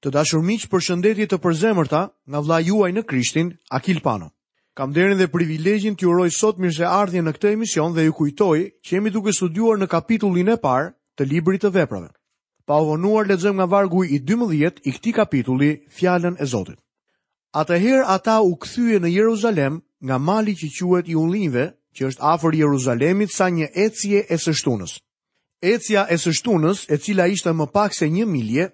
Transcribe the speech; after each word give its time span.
të 0.00 0.10
dashur 0.16 0.40
miq 0.44 0.64
për 0.72 0.80
shëndetje 0.86 1.26
të 1.30 1.38
përzemërta 1.44 2.00
nga 2.32 2.40
vlla 2.40 2.60
juaj 2.64 2.90
në 2.96 3.02
Krishtin 3.08 3.50
Akil 3.76 3.98
Pano. 4.00 4.30
Kam 4.78 4.92
nderin 4.94 5.18
dhe 5.20 5.26
privilegjin 5.28 5.96
t'ju 5.98 6.08
uroj 6.14 6.30
sot 6.32 6.60
mirëseardhje 6.62 7.20
në 7.24 7.34
këtë 7.36 7.50
emision 7.56 7.92
dhe 7.94 8.06
ju 8.06 8.14
kujtoj 8.16 8.60
që 8.84 8.96
jemi 8.96 9.10
duke 9.12 9.34
studiuar 9.36 9.76
në 9.78 9.90
kapitullin 9.92 10.48
e 10.48 10.56
parë 10.62 10.92
të 11.20 11.26
librit 11.32 11.60
të 11.66 11.72
veprave. 11.74 12.08
Pa 12.66 12.80
u 12.80 12.86
vonuar 12.94 13.28
lexojmë 13.28 13.58
nga 13.60 13.66
vargu 13.66 14.04
i 14.06 14.20
12 14.24 14.80
i 14.88 14.94
këtij 14.96 15.12
kapitulli 15.20 15.70
fjalën 15.92 16.38
e 16.40 16.46
Zotit. 16.48 16.78
Atëherë 17.52 18.06
ata 18.14 18.38
u 18.46 18.54
kthye 18.56 19.00
në 19.04 19.08
Jeruzalem 19.18 19.80
nga 20.00 20.16
mali 20.18 20.54
që 20.56 20.68
quhet 20.78 21.08
i 21.12 21.16
Ullinjve, 21.18 21.66
që 21.96 22.02
është 22.08 22.24
afër 22.32 22.52
Jeruzalemit 22.56 23.30
sa 23.34 23.50
një 23.50 23.68
ecje 23.74 24.24
e 24.30 24.36
së 24.38 24.52
shtunës. 24.54 24.96
Ecja 25.60 26.06
e 26.08 26.16
së 26.16 26.30
shtunës, 26.38 26.86
e 26.88 26.96
cila 26.96 27.26
ishte 27.28 27.52
më 27.52 27.66
pak 27.74 27.92
se 27.92 28.06
1 28.06 28.24
milje, 28.30 28.70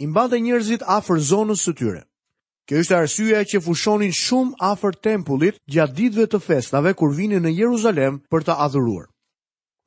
i 0.00 0.06
mban 0.08 0.32
njerëzit 0.40 0.82
afër 0.98 1.18
zonës 1.30 1.60
së 1.66 1.74
tyre. 1.78 2.00
Kjo 2.68 2.80
është 2.82 2.96
arsyeja 2.96 3.42
që 3.52 3.58
fushonin 3.66 4.12
shumë 4.16 4.56
afër 4.72 4.94
tempullit 5.04 5.58
gjatë 5.74 5.96
ditëve 5.98 6.26
të 6.32 6.40
festave 6.46 6.92
kur 6.96 7.12
vinin 7.18 7.42
në 7.44 7.52
Jeruzalem 7.60 8.16
për 8.32 8.44
të 8.46 8.54
adhuruar. 8.66 9.08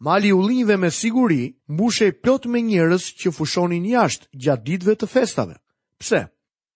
Mali 0.04 0.30
i 0.36 0.40
linjve 0.50 0.76
me 0.82 0.90
siguri 0.92 1.44
mbushej 1.74 2.12
plot 2.24 2.46
me 2.52 2.62
njerëz 2.70 3.04
që 3.24 3.34
fushonin 3.38 3.86
jashtë 3.96 4.28
gjatë 4.44 4.66
ditëve 4.70 4.96
të 5.00 5.10
festave. 5.14 5.56
Pse? 6.02 6.24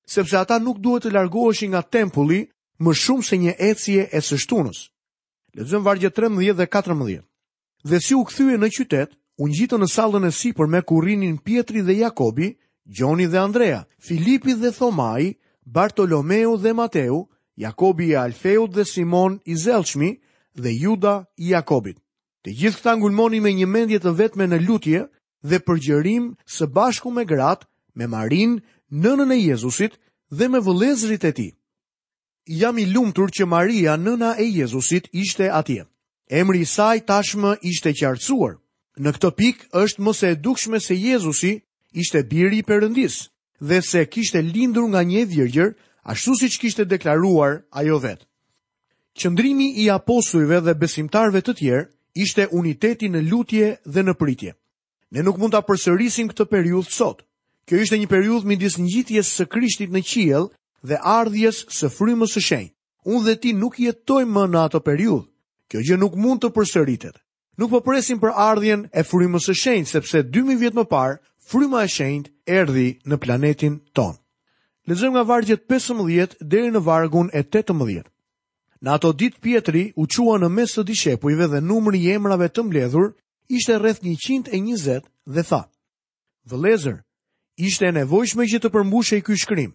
Sepse 0.08 0.38
ata 0.40 0.58
nuk 0.64 0.80
duhet 0.82 1.06
të 1.06 1.14
largoheshin 1.18 1.74
nga 1.76 1.84
tempulli 1.94 2.40
më 2.84 2.94
shumë 3.04 3.28
se 3.30 3.36
një 3.44 3.54
ecje 3.70 4.08
e 4.18 4.20
së 4.28 4.38
shtunës. 4.46 4.80
Lezëm 5.58 5.84
vargje 5.86 6.10
13 6.16 6.56
dhe 6.58 6.66
14. 6.78 7.22
Dhe 7.90 8.00
si 8.06 8.16
u 8.16 8.24
kthye 8.24 8.58
në 8.58 8.72
qytet, 8.78 9.12
unë 9.44 9.54
gjitë 9.60 9.78
në 9.82 9.88
sallën 9.98 10.26
e 10.26 10.32
si 10.40 10.54
për 10.56 10.70
me 10.72 10.82
kurinin 10.88 11.38
Pietri 11.44 11.84
dhe 11.86 11.98
Jakobi, 12.00 12.54
Gjoni 12.90 13.28
dhe 13.32 13.40
Andrea, 13.40 13.86
Filipi 14.00 14.54
dhe 14.62 14.72
Thomai, 14.72 15.36
Bartolomeu 15.66 16.58
dhe 16.58 16.72
Mateu, 16.72 17.28
Jakobi 17.58 18.06
i 18.08 18.16
Alfeut 18.18 18.74
dhe 18.74 18.86
Simon 18.86 19.40
i 19.46 19.56
Zelçmi 19.58 20.22
dhe 20.56 20.72
Juda 20.80 21.26
i 21.38 21.50
Jakobit. 21.52 21.98
Të 22.46 22.54
gjithë 22.56 22.78
këta 22.80 22.94
ngulmoni 22.98 23.40
me 23.44 23.52
një 23.52 23.68
mendje 23.68 24.00
të 24.00 24.14
vetme 24.20 24.48
në 24.48 24.60
lutje 24.68 25.02
dhe 25.44 25.60
përgjërim 25.68 26.30
së 26.48 26.68
bashku 26.78 27.12
me 27.12 27.26
gratë, 27.28 27.68
me 28.00 28.08
Marin, 28.08 28.54
nënën 29.04 29.34
e 29.36 29.42
Jezusit 29.42 30.00
dhe 30.32 30.48
me 30.50 30.62
vëlezrit 30.64 31.28
e 31.28 31.32
tij. 31.36 31.52
Jam 32.48 32.78
i 32.80 32.86
lumtur 32.88 33.28
që 33.36 33.46
Maria, 33.48 33.98
nëna 34.00 34.38
e 34.40 34.46
Jezusit, 34.48 35.10
ishte 35.12 35.50
atje. 35.52 35.84
Emri 36.32 36.62
i 36.64 36.66
saj 36.76 37.04
tashmë 37.10 37.58
ishte 37.68 37.92
qartësuar. 38.00 38.56
Në 39.04 39.10
këtë 39.16 39.32
pikë 39.40 39.68
është 39.84 40.02
mos 40.06 40.24
e 40.24 40.36
dukshme 40.40 40.80
se 40.80 40.96
Jezusi 40.96 41.58
ishte 42.02 42.22
biri 42.32 42.58
i 42.62 42.64
Perëndis, 42.70 43.16
dhe 43.70 43.78
se 43.92 44.02
kishte 44.14 44.40
lindur 44.56 44.88
nga 44.92 45.02
një 45.12 45.24
virgjër, 45.34 45.70
ashtu 46.14 46.32
siç 46.40 46.54
kishte 46.62 46.84
deklaruar 46.94 47.54
ajo 47.80 47.98
vet. 48.06 48.22
Qëndrimi 49.20 49.68
i 49.84 49.90
apostujve 49.98 50.58
dhe 50.66 50.78
besimtarëve 50.84 51.42
të 51.46 51.54
tjerë 51.60 51.86
ishte 52.24 52.48
uniteti 52.58 53.10
në 53.12 53.22
lutje 53.32 53.68
dhe 53.94 54.02
në 54.06 54.14
pritje. 54.22 54.52
Ne 55.14 55.24
nuk 55.26 55.38
mund 55.40 55.56
ta 55.56 55.62
përsërisim 55.66 56.30
këtë 56.32 56.46
periudhë 56.54 56.94
sot. 57.00 57.24
Kjo 57.68 57.82
ishte 57.84 57.98
një 58.00 58.10
periudhë 58.14 58.48
midis 58.52 58.78
ngjitjes 58.80 59.30
së 59.38 59.46
Krishtit 59.54 59.92
në 59.96 60.02
qiell 60.12 60.46
dhe 60.88 60.98
ardhjes 61.18 61.64
së 61.78 61.90
frymës 61.98 62.38
së 62.38 62.42
shenjtë. 62.50 62.74
Unë 63.08 63.24
dhe 63.26 63.36
ti 63.42 63.54
nuk 63.56 63.80
jetojmë 63.80 64.32
më 64.36 64.44
në 64.54 64.62
ato 64.68 64.80
periudhë. 64.88 65.28
Kjo 65.72 65.80
gjë 65.88 65.98
nuk 66.00 66.16
mund 66.24 66.44
të 66.44 66.52
përsëritet. 66.58 67.16
Nuk 67.58 67.72
po 67.74 67.82
presim 67.88 68.20
për 68.22 68.36
ardhjen 68.50 68.86
e 69.00 69.04
frymës 69.10 69.50
së 69.50 69.56
shenjtë 69.64 69.94
sepse 69.96 70.22
2000 70.36 70.60
vjet 70.62 70.78
më 70.80 70.86
parë 70.92 71.16
Fryma 71.48 71.80
e 71.88 71.88
shenjtë 71.88 72.32
erdhi 72.60 72.88
në 73.08 73.18
planetin 73.24 73.76
ton. 73.96 74.18
Lexojmë 74.90 75.14
nga 75.16 75.24
vargjet 75.30 75.62
15 75.72 76.36
deri 76.54 76.74
në 76.76 76.82
vargun 76.88 77.30
e 77.32 77.44
18. 77.48 78.02
Në 78.84 78.90
ato 78.96 79.14
ditë 79.22 79.40
Pietri 79.46 79.84
u 79.96 80.08
qua 80.12 80.36
në 80.44 80.50
mes 80.58 80.76
të 80.76 80.84
dishepujve 80.90 81.48
dhe 81.54 81.62
numri 81.64 82.02
i 82.04 82.12
emrave 82.18 82.50
të 82.52 82.66
mbledhur 82.68 83.08
ishte 83.60 83.80
rreth 83.80 84.04
120 84.12 85.00
dhe 85.36 85.44
tha: 85.50 85.62
"Vëllezër, 86.52 86.98
ishte 87.68 87.88
e 87.90 87.96
nevojshme 88.02 88.44
që 88.52 88.60
të 88.62 88.70
përmbushej 88.76 89.22
ky 89.26 89.40
shkrim, 89.44 89.72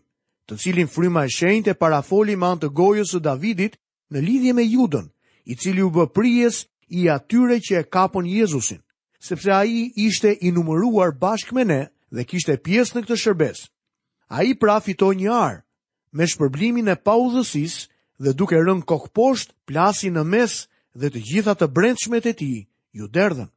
të 0.47 0.59
cilin 0.63 0.93
fryma 0.95 1.25
e 1.25 1.33
shenjtë 1.39 1.71
e 1.71 1.75
parafoli 1.81 2.37
me 2.37 2.53
anë 2.53 2.61
të 2.61 2.69
gojës 2.81 3.15
së 3.17 3.21
Davidit 3.25 3.79
në 4.13 4.21
lidhje 4.29 4.53
me 4.53 4.63
Judën, 4.69 5.09
i 5.51 5.57
cili 5.57 5.83
u 5.83 5.91
bë 5.91 6.11
prijes 6.13 6.67
i 7.01 7.09
atyre 7.17 7.57
që 7.65 7.79
e 7.81 7.89
kapën 7.89 8.27
Jezusin 8.29 8.83
sepse 9.23 9.53
a 9.55 9.65
i 9.65 9.87
ishte 9.95 10.33
i 10.41 10.51
numëruar 10.53 11.15
bashkë 11.23 11.55
me 11.55 11.65
ne 11.71 11.83
dhe 12.17 12.25
kishte 12.27 12.57
pjesë 12.67 12.97
në 12.97 13.03
këtë 13.05 13.17
shërbes. 13.23 13.61
A 14.35 14.43
i 14.51 14.55
pra 14.59 14.81
fitoj 14.83 15.13
një 15.21 15.31
arë, 15.31 15.61
me 16.13 16.27
shpërblimin 16.27 16.91
e 16.91 16.97
pa 17.07 17.15
udhësis 17.23 17.77
dhe 18.19 18.33
duke 18.35 18.59
rënë 18.59 18.83
kokëposht, 18.91 19.55
plasi 19.71 20.11
në 20.11 20.25
mes 20.33 20.57
dhe 20.99 21.09
të 21.15 21.23
gjitha 21.29 21.55
të 21.55 21.69
brendshmet 21.71 22.27
e 22.27 22.35
ti, 22.41 22.51
ju 22.99 23.07
derdhen. 23.15 23.53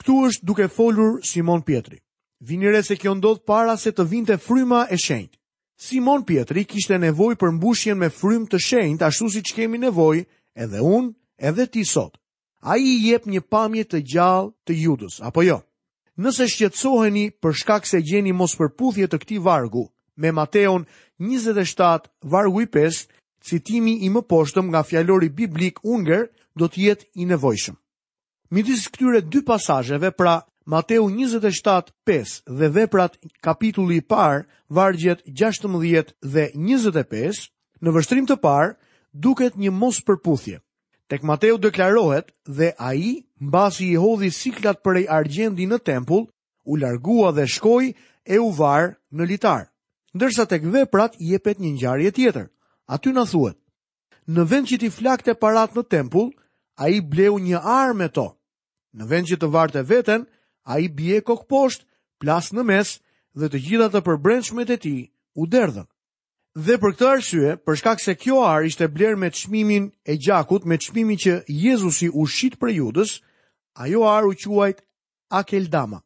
Këtu 0.00 0.16
është 0.30 0.48
duke 0.48 0.68
folur 0.72 1.20
Simon 1.28 1.60
Pietri. 1.62 2.00
Vinire 2.48 2.80
se 2.82 2.96
kjo 2.98 3.12
ndodh 3.18 3.44
para 3.46 3.76
se 3.78 3.92
të 3.92 4.08
vinte 4.10 4.38
fryma 4.40 4.86
e 4.92 4.96
shenjtë. 4.96 5.36
Simon 5.76 6.24
Pietri 6.24 6.64
kishte 6.64 6.96
nevoj 6.98 7.36
për 7.36 7.52
mbushjen 7.58 7.98
me 8.00 8.08
frym 8.08 8.48
të 8.48 8.58
shenjtë 8.68 9.06
ashtu 9.10 9.28
si 9.36 9.42
që 9.44 9.54
kemi 9.60 9.78
nevoj 9.84 10.24
edhe 10.56 10.80
unë 10.94 11.12
edhe 11.50 11.68
ti 11.68 11.84
sotë 11.84 12.21
a 12.62 12.76
i 12.78 12.94
jep 13.08 13.24
një 13.26 13.42
pamje 13.50 13.82
të 13.90 14.00
gjallë 14.12 14.50
të 14.68 14.76
judës, 14.84 15.16
apo 15.26 15.42
jo? 15.42 15.58
Nëse 16.22 16.46
shqetsoheni 16.52 17.24
për 17.42 17.56
shkak 17.60 17.88
se 17.88 18.00
gjeni 18.06 18.32
mos 18.36 18.54
përputhje 18.60 19.08
të 19.10 19.18
këti 19.22 19.38
vargu, 19.42 19.88
me 20.20 20.30
Mateon 20.36 20.84
27, 21.24 22.06
vargu 22.34 22.62
i 22.62 22.66
5, 22.76 23.00
citimi 23.48 23.96
i 24.06 24.10
më 24.14 24.22
poshtëm 24.30 24.70
nga 24.70 24.84
fjallori 24.86 25.28
biblik 25.40 25.80
unger 25.82 26.28
do 26.54 26.68
të 26.70 26.84
jetë 26.86 27.08
i 27.24 27.28
nevojshëm. 27.32 27.76
Midis 28.54 28.86
këtyre 28.92 29.22
dy 29.32 29.42
pasajeve, 29.48 30.12
pra 30.14 30.36
Mateu 30.70 31.08
27, 31.10 31.90
5 32.06 32.40
dhe 32.60 32.68
veprat 32.76 33.16
kapitulli 33.42 33.98
par, 34.12 34.44
vargjet 34.68 35.24
16 35.26 36.14
dhe 36.34 36.50
25, 36.60 37.46
në 37.82 37.94
vështrim 37.96 38.28
të 38.30 38.36
par, 38.44 38.76
duket 39.12 39.56
një 39.58 39.72
mos 39.80 39.98
përputhje. 40.06 40.60
Tek 41.08 41.22
Mateu 41.22 41.58
deklarohet 41.62 42.28
dhe 42.46 42.72
a 42.78 42.94
i, 42.94 43.24
mbasi 43.40 43.86
i 43.92 43.96
hodhi 43.98 44.30
siklat 44.30 44.82
për 44.84 45.00
e 45.02 45.04
argjendi 45.18 45.66
në 45.66 45.78
tempull, 45.88 46.26
u 46.70 46.76
largua 46.78 47.32
dhe 47.34 47.46
shkoj 47.46 47.90
e 47.90 48.36
u 48.38 48.50
varë 48.60 48.94
në 49.18 49.26
litar. 49.28 49.64
Ndërsa 50.14 50.44
tek 50.48 50.66
veprat 50.74 51.16
jepet 51.18 51.58
një 51.58 51.72
njarje 51.80 52.10
tjetër. 52.12 52.46
Aty 52.94 53.14
në 53.16 53.24
thuet, 53.30 53.56
në 54.28 54.42
vend 54.50 54.68
që 54.68 54.76
ti 54.80 54.90
flakte 54.98 55.34
parat 55.42 55.74
në 55.76 55.82
tempull, 55.90 56.30
a 56.82 56.88
i 56.88 57.00
bleu 57.00 57.38
një 57.40 57.58
arë 57.64 57.96
me 57.96 58.08
to. 58.08 58.26
Në 58.96 59.04
vend 59.10 59.26
që 59.30 59.36
të 59.40 59.48
varte 59.54 59.82
veten, 59.88 60.26
a 60.72 60.78
i 60.78 60.88
bje 60.98 61.22
kokë 61.24 61.48
poshtë, 61.50 61.86
plas 62.20 62.52
në 62.52 62.62
mes 62.68 62.90
dhe 63.38 63.48
të 63.50 63.58
gjitha 63.64 63.88
të 63.94 64.02
përbrenshmet 64.08 64.70
e 64.70 64.76
ti 64.84 64.94
u 65.40 65.46
derdhen. 65.48 65.88
Dhe 66.54 66.74
për 66.76 66.92
këtë 66.92 67.06
arsye, 67.08 67.52
për 67.64 67.78
shkak 67.80 68.00
se 68.04 68.12
kjo 68.20 68.42
ar 68.46 68.66
ishte 68.68 68.84
blerë 68.94 69.16
me 69.20 69.30
çmimin 69.32 69.86
e 70.04 70.16
gjakut, 70.20 70.66
me 70.68 70.76
çmimin 70.76 71.16
që 71.16 71.34
Jezusi 71.48 72.10
u 72.12 72.26
shit 72.26 72.58
për 72.60 72.74
Judës, 72.76 73.14
ajo 73.80 74.02
ar 74.04 74.26
u 74.28 74.34
quajt 74.42 74.82
Akeldama. 75.32 76.02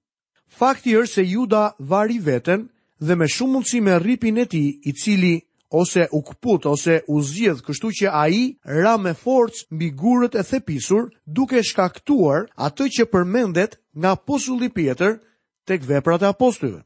Fakti 0.58 0.94
është 1.00 1.14
se 1.14 1.24
Juda 1.32 1.64
vari 1.80 2.20
veten 2.26 2.68
dhe 3.02 3.14
me 3.18 3.26
shumë 3.26 3.52
mundësi 3.58 3.80
me 3.82 3.98
ripin 3.98 4.38
e 4.38 4.44
ti, 4.46 4.62
i 4.86 4.92
cili 5.02 5.34
ose 5.80 6.06
u 6.14 6.22
kput 6.28 6.66
ose 6.70 7.00
u 7.10 7.18
zgjidh, 7.26 7.66
kështu 7.66 7.90
që 7.98 8.06
ai 8.14 8.54
ra 8.82 8.94
me 9.02 9.16
forcë 9.24 9.66
mbi 9.74 9.88
gurët 9.98 10.38
e 10.38 10.46
thepisur, 10.46 11.10
duke 11.26 11.58
shkaktuar 11.66 12.46
atë 12.54 12.86
që 12.94 13.10
përmendet 13.12 13.74
nga 13.98 14.14
posulli 14.26 14.70
Pjetër 14.76 15.18
tek 15.66 15.82
veprat 15.90 16.22
e 16.22 16.30
apostujve 16.30 16.80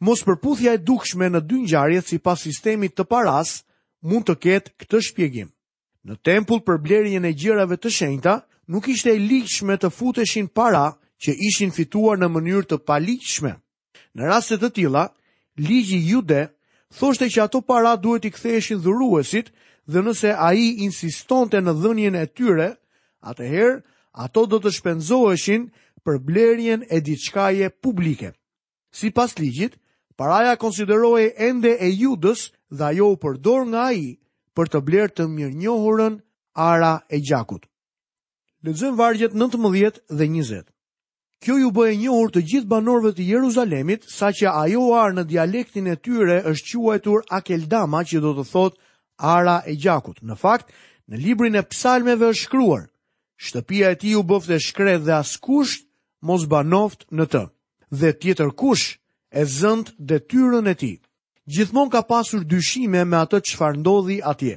mos 0.00 0.22
përputhja 0.26 0.74
e 0.74 0.80
dukshme 0.80 1.28
në 1.30 1.40
dy 1.48 1.60
ngjarjet 1.64 2.08
sipas 2.08 2.42
sistemit 2.42 2.94
të 2.96 3.04
paras 3.08 3.60
mund 4.02 4.26
të 4.28 4.34
ketë 4.42 4.74
këtë 4.82 5.00
shpjegim. 5.08 5.48
Në 6.04 6.14
tempull 6.24 6.60
për 6.64 6.80
blerjen 6.84 7.24
e 7.24 7.32
gjërave 7.32 7.78
të 7.80 7.88
shenjta, 7.90 8.34
nuk 8.68 8.88
ishte 8.88 9.14
e 9.14 9.18
ligjshme 9.20 9.76
të 9.80 9.90
futeshin 9.92 10.46
para 10.48 10.96
që 11.22 11.32
ishin 11.50 11.72
fituar 11.72 12.18
në 12.20 12.28
mënyrë 12.28 12.66
të 12.72 12.78
paligjshme. 12.84 13.54
Në 14.14 14.28
raste 14.28 14.58
të 14.60 14.68
tilla, 14.76 15.06
ligji 15.58 16.00
jude 16.10 16.50
thoshte 16.98 17.28
që 17.30 17.44
ato 17.48 17.60
para 17.62 17.94
duhet 17.96 18.24
i 18.28 18.30
ktheheshin 18.34 18.82
dhuruesit 18.84 19.50
dhe 19.88 20.02
nëse 20.04 20.30
ai 20.36 20.74
insistonte 20.84 21.60
në 21.60 21.72
dhënien 21.82 22.14
e 22.20 22.26
tyre, 22.26 22.68
atëherë 23.24 23.80
ato 24.12 24.44
do 24.46 24.58
të 24.60 24.74
shpenzoheshin 24.76 25.70
për 26.04 26.18
blerjen 26.24 26.84
e 26.90 27.00
diçkaje 27.00 27.70
publike. 27.82 28.34
Si 28.92 29.08
pas 29.10 29.32
ligjit, 29.38 29.78
Paraja 30.16 30.54
konsiderohej 30.58 31.32
ende 31.36 31.70
e 31.80 31.88
Judës 31.90 32.42
dhe 32.78 32.84
ajo 32.92 33.06
u 33.14 33.16
përdor 33.24 33.64
nga 33.72 33.80
ai 33.90 34.04
për 34.56 34.70
të 34.74 34.80
blerë 34.86 35.12
të 35.16 35.24
mirënjohurën 35.30 36.20
ara 36.64 36.92
e 37.10 37.18
gjakut. 37.28 37.64
Lexojmë 38.64 38.96
vargjet 39.00 39.34
19 39.34 39.98
dhe 40.18 40.28
20. 40.28 40.68
Kjo 41.42 41.56
ju 41.58 41.70
bë 41.76 41.88
e 41.92 41.96
njohur 42.04 42.30
të 42.32 42.40
gjithë 42.50 42.70
banorëve 42.74 43.10
të 43.16 43.26
Jeruzalemit, 43.32 44.06
saqë 44.18 44.48
ajo 44.62 44.84
arë 45.00 45.16
në 45.18 45.24
dialektin 45.32 45.90
e 45.94 45.98
tyre 46.06 46.38
është 46.52 46.78
quajtur 46.84 47.26
Akeldama, 47.38 48.00
që 48.08 48.22
do 48.24 48.32
të 48.38 48.44
thotë 48.52 48.80
ara 49.34 49.56
e 49.66 49.74
gjakut. 49.84 50.22
Në 50.22 50.36
fakt, 50.44 50.70
në 51.10 51.16
librin 51.24 51.58
e 51.60 51.64
psalmeve 51.74 52.30
është 52.30 52.44
shkruar: 52.46 52.86
Shtëpia 53.44 53.90
e 53.92 53.98
tij 54.00 54.14
u 54.16 54.22
bofte 54.22 54.56
shkret 54.68 55.02
dhe 55.04 55.18
askush 55.18 55.74
mos 56.28 56.46
banoft 56.52 57.02
në 57.10 57.24
të. 57.32 57.42
Dhe 58.00 58.14
tjetër 58.22 58.50
kush 58.62 58.86
e 59.40 59.42
zënt 59.58 59.88
dhe 60.08 60.18
tyrën 60.30 60.68
e 60.68 60.74
ti. 60.80 60.94
Gjithmon 61.52 61.90
ka 61.92 62.00
pasur 62.10 62.42
dyshime 62.50 63.02
me 63.10 63.16
atë 63.24 63.40
që 63.46 63.54
farëndodhi 63.58 64.18
atje. 64.32 64.54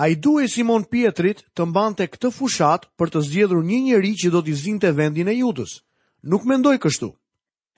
A 0.00 0.08
i 0.12 0.16
duhe 0.24 0.46
Simon 0.52 0.84
Pietrit 0.92 1.44
të 1.56 1.66
mbante 1.68 2.06
këtë 2.12 2.30
fushat 2.36 2.82
për 2.98 3.08
të 3.12 3.20
zgjedhur 3.28 3.62
një 3.68 3.78
njeri 3.86 4.12
që 4.20 4.28
do 4.34 4.40
t'i 4.42 4.56
të 4.82 4.90
vendin 4.98 5.28
e 5.32 5.36
judës. 5.42 5.72
Nuk 6.30 6.42
mendoj 6.50 6.76
kështu. 6.82 7.08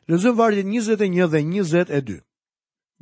Lëzëm 0.08 0.34
vargjet 0.40 0.66
21 0.66 1.26
dhe 1.32 1.40
22. 1.44 2.18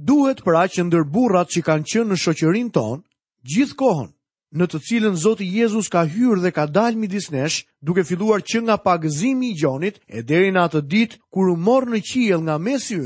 Duhet 0.09 0.39
pra 0.45 0.65
që 0.73 0.83
ndër 0.85 1.05
burrat 1.15 1.49
që 1.53 1.61
kanë 1.69 1.87
qenë 1.91 2.09
në 2.13 2.17
shoqërinë 2.25 2.75
tonë, 2.77 3.03
gjithë 3.51 3.77
kohën, 3.81 4.11
në 4.59 4.65
të 4.69 4.79
cilën 4.87 5.15
Zoti 5.23 5.47
Jezus 5.57 5.89
ka 5.93 6.03
hyrë 6.05 6.43
dhe 6.45 6.51
ka 6.57 6.65
dalë 6.67 6.99
midis 7.01 7.29
nesh, 7.33 7.63
duke 7.81 8.05
filluar 8.05 8.43
që 8.45 8.61
nga 8.67 8.77
pagëzimi 8.77 9.53
i 9.55 9.57
gjonit 9.61 9.97
e 10.09 10.21
deri 10.29 10.51
në 10.53 10.61
atë 10.67 10.83
ditë 10.93 11.17
kur 11.33 11.49
u 11.55 11.57
morë 11.57 11.95
në 11.95 12.03
qiell 12.11 12.43
nga 12.45 12.59
mesi 12.59 12.99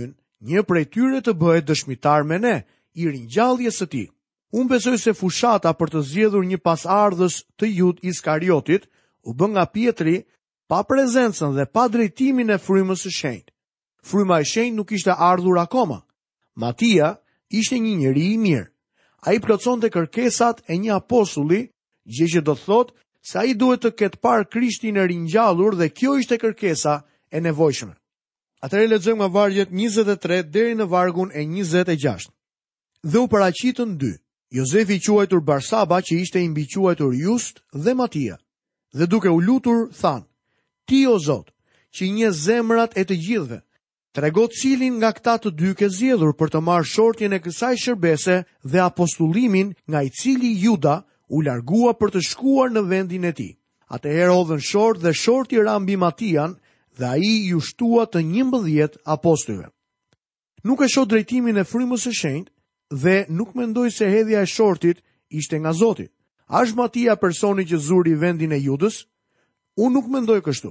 një 0.49 0.63
prej 0.65 0.87
tyre 0.95 1.19
të 1.21 1.33
bëhet 1.37 1.67
dëshmitar 1.69 2.23
me 2.25 2.39
ne, 2.41 2.55
i 2.97 3.09
rinjalljes 3.13 3.81
së 3.81 3.87
tij. 3.93 4.07
Unë 4.51 4.71
besoj 4.73 4.97
se 4.99 5.13
fushata 5.15 5.71
për 5.79 5.93
të 5.95 6.01
zgjedhur 6.09 6.47
një 6.49 6.59
pasardhës 6.65 7.37
të 7.61 7.69
Jud 7.71 8.01
Iskariotit 8.03 8.89
u 9.29 9.35
bën 9.39 9.53
nga 9.55 9.65
Pietri 9.71 10.17
pa 10.69 10.81
prezencën 10.89 11.55
dhe 11.55 11.69
pa 11.71 11.85
drejtimin 11.93 12.51
e 12.51 12.59
frymës 12.59 13.05
së 13.07 13.13
shenjtë. 13.19 13.53
Fryma 14.03 14.41
e 14.43 14.49
shenjtë 14.51 14.77
nuk 14.79 14.91
ishte 14.97 15.13
ardhur 15.15 15.61
akoma. 15.61 16.01
Matia 16.59 17.13
ishte 17.49 17.79
një 17.79 17.95
njeri 18.01 18.25
i 18.35 18.39
mirë. 18.43 18.67
A 19.29 19.37
i 19.37 19.41
plëcon 19.45 19.85
të 19.85 19.91
kërkesat 19.93 20.65
e 20.67 20.81
një 20.81 20.97
aposulli, 20.97 21.61
gjë 22.09 22.27
që 22.35 22.41
do 22.47 22.55
thot 22.57 22.95
se 23.23 23.39
a 23.39 23.45
i 23.45 23.55
duhet 23.55 23.85
të 23.85 23.93
ketë 24.01 24.23
parë 24.25 24.49
krishtin 24.51 24.97
e 24.97 25.05
rinjallur 25.07 25.77
dhe 25.77 25.91
kjo 25.93 26.17
ishte 26.23 26.41
kërkesa 26.41 27.03
e 27.31 27.39
nevojshme. 27.45 27.93
Atëre 28.63 28.89
lexojmë 28.93 29.21
nga 29.23 29.29
vargjet 29.33 29.71
23 29.73 30.43
deri 30.53 30.75
në 30.79 30.87
vargun 30.93 31.31
e 31.33 31.45
26. 31.49 32.29
Dhe 33.13 33.19
u 33.25 33.29
paraqitën 33.33 33.95
dy. 33.97 34.11
Jozefi 34.53 34.99
i 34.99 35.01
quajtur 35.05 35.41
Barsaba, 35.41 36.01
që 36.05 36.19
ishte 36.25 36.41
i 36.45 36.49
mbi 36.53 36.67
quajtur 36.69 37.15
Just 37.17 37.63
dhe 37.73 37.95
Matia. 37.97 38.37
Dhe 38.99 39.07
duke 39.09 39.31
u 39.33 39.41
lutur, 39.41 39.79
than: 40.01 40.25
Ti 40.87 40.99
o 41.09 41.17
Zot, 41.27 41.49
që 41.95 42.03
një 42.07 42.15
njeh 42.17 42.33
zemrat 42.45 42.97
e 42.99 43.03
të 43.09 43.17
gjithëve, 43.25 43.59
trego 44.13 44.45
cilin 44.59 44.99
nga 45.01 45.11
këta 45.17 45.35
të 45.41 45.51
dy 45.59 45.71
ke 45.79 45.89
zgjedhur 45.95 46.35
për 46.37 46.49
të 46.53 46.61
marrë 46.69 46.91
shortjen 46.93 47.33
e 47.33 47.39
kësaj 47.41 47.77
shërbese 47.85 48.37
dhe 48.71 48.83
apostullimin 48.91 49.73
nga 49.89 50.03
i 50.05 50.11
cili 50.21 50.51
Juda 50.65 50.97
u 51.33 51.41
largua 51.47 51.95
për 51.97 52.13
të 52.17 52.27
shkuar 52.29 52.69
në 52.75 52.83
vendin 52.93 53.25
e 53.31 53.33
tij. 53.39 53.57
Atëherë 53.95 54.35
hodhën 54.37 54.63
short 54.71 54.99
dhe 55.05 55.15
shorti 55.17 55.57
ra 55.65 55.79
mbi 55.81 55.97
Matian, 55.97 56.59
dhe 57.01 57.07
a 57.15 57.17
i 57.17 57.33
ju 57.51 57.61
shtua 57.69 58.05
të 58.13 58.21
një 58.33 58.43
mbëdhjet 58.51 58.99
apostyve. 59.17 59.67
Nuk 60.69 60.83
e 60.85 60.89
shot 60.93 61.09
drejtimin 61.11 61.61
e 61.61 61.65
frimës 61.71 62.05
e 62.11 62.15
shenjt 62.21 62.49
dhe 63.03 63.17
nuk 63.39 63.55
me 63.57 63.65
ndoj 63.71 63.89
se 63.99 64.11
hedhja 64.13 64.41
e 64.45 64.51
shortit 64.57 64.99
ishte 65.41 65.57
nga 65.59 65.73
zoti. 65.81 66.07
Ashtë 66.61 66.79
matia 66.83 67.15
personi 67.25 67.65
që 67.71 67.77
zuri 67.87 68.13
vendin 68.23 68.53
e 68.53 68.59
judës, 68.69 68.97
unë 69.83 69.95
nuk 69.97 70.07
me 70.11 70.19
ndoj 70.25 70.41
kështu. 70.47 70.71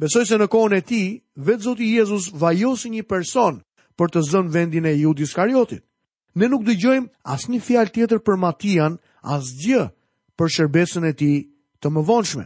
Besoj 0.00 0.24
se 0.28 0.36
në 0.38 0.48
kone 0.50 0.76
e 0.82 0.86
ti, 0.90 1.02
vetë 1.46 1.64
zoti 1.66 1.86
Jezus 1.96 2.26
vajosi 2.40 2.88
një 2.92 3.04
person 3.12 3.54
për 3.98 4.08
të 4.12 4.20
zën 4.30 4.46
vendin 4.56 4.84
e 4.90 4.96
judis 4.98 5.32
kariotit. 5.34 5.82
Ne 6.38 6.46
nuk 6.50 6.64
dy 6.66 6.74
gjojmë 6.82 7.08
as 7.34 7.48
një 7.50 7.60
fjal 7.66 7.88
tjetër 7.94 8.20
për 8.26 8.36
matian, 8.44 8.92
as 9.34 9.44
gjë 9.64 9.84
për 10.38 10.48
shërbesën 10.54 11.06
e 11.10 11.12
ti 11.18 11.32
të 11.80 11.86
më 11.94 12.00
vonshme. 12.10 12.44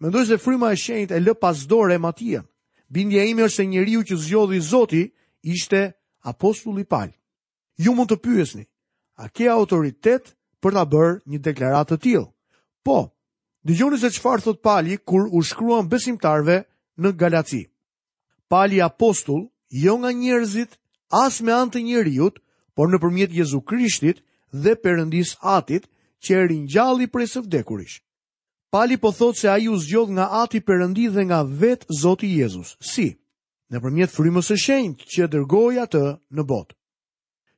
Mendoj 0.00 0.26
se 0.26 0.38
fryma 0.40 0.70
e 0.72 0.76
shenjtë 0.80 1.12
e 1.16 1.20
lë 1.20 1.34
pas 1.44 1.58
dorë 1.68 1.98
Matian. 2.00 2.46
Bindja 2.88 3.22
ime 3.28 3.44
është 3.46 3.56
se 3.60 3.66
njeriu 3.68 4.00
që 4.08 4.16
zgjodhi 4.22 4.60
Zoti 4.68 5.02
ishte 5.54 5.80
apostulli 6.30 6.84
Paul. 6.88 7.10
Ju 7.84 7.92
mund 7.94 8.08
të 8.10 8.16
pyesni, 8.24 8.64
a 9.20 9.24
ke 9.28 9.48
autoritet 9.52 10.32
për 10.62 10.72
ta 10.76 10.84
bërë 10.92 11.12
një 11.30 11.42
deklaratë 11.48 11.92
të 11.94 12.00
tillë? 12.04 12.24
Po. 12.84 12.96
Dëgjoni 13.68 14.00
se 14.00 14.10
çfarë 14.16 14.42
thot 14.46 14.62
Pali 14.64 14.96
kur 15.08 15.28
u 15.36 15.42
shkruan 15.50 15.88
besimtarve 15.92 16.56
në 17.00 17.08
Galaci. 17.20 17.62
Pali 18.50 18.80
apostull, 18.80 19.44
jo 19.84 19.98
nga 20.00 20.10
njerëzit, 20.16 20.80
as 21.24 21.42
me 21.44 21.52
anë 21.52 21.72
të 21.74 21.84
njeriu, 21.84 22.30
por 22.74 22.88
nëpërmjet 22.88 23.36
Jezu 23.36 23.60
Krishtit 23.68 24.24
dhe 24.64 24.72
Perëndis 24.82 25.36
Atit 25.56 25.90
që 26.24 26.36
e 26.40 26.46
ringjalli 26.52 27.06
prej 27.12 27.26
së 27.34 27.44
vdekurish. 27.44 28.00
Pali 28.70 28.96
po 28.96 29.10
thot 29.10 29.34
se 29.36 29.48
ai 29.50 29.66
u 29.68 29.74
zgjod 29.78 30.10
nga 30.14 30.28
Ati 30.42 30.60
Perëndi 30.62 31.08
dhe 31.10 31.24
nga 31.26 31.40
vetë 31.42 31.86
Zoti 32.00 32.28
Jezus. 32.38 32.76
Si? 32.78 33.06
Në 33.70 33.78
përmjet 33.82 34.12
frymës 34.14 34.46
së 34.50 34.56
shenjtë 34.64 35.08
që 35.12 35.26
dërgoj 35.32 35.78
atë 35.84 36.02
në 36.38 36.44
botë. 36.50 36.76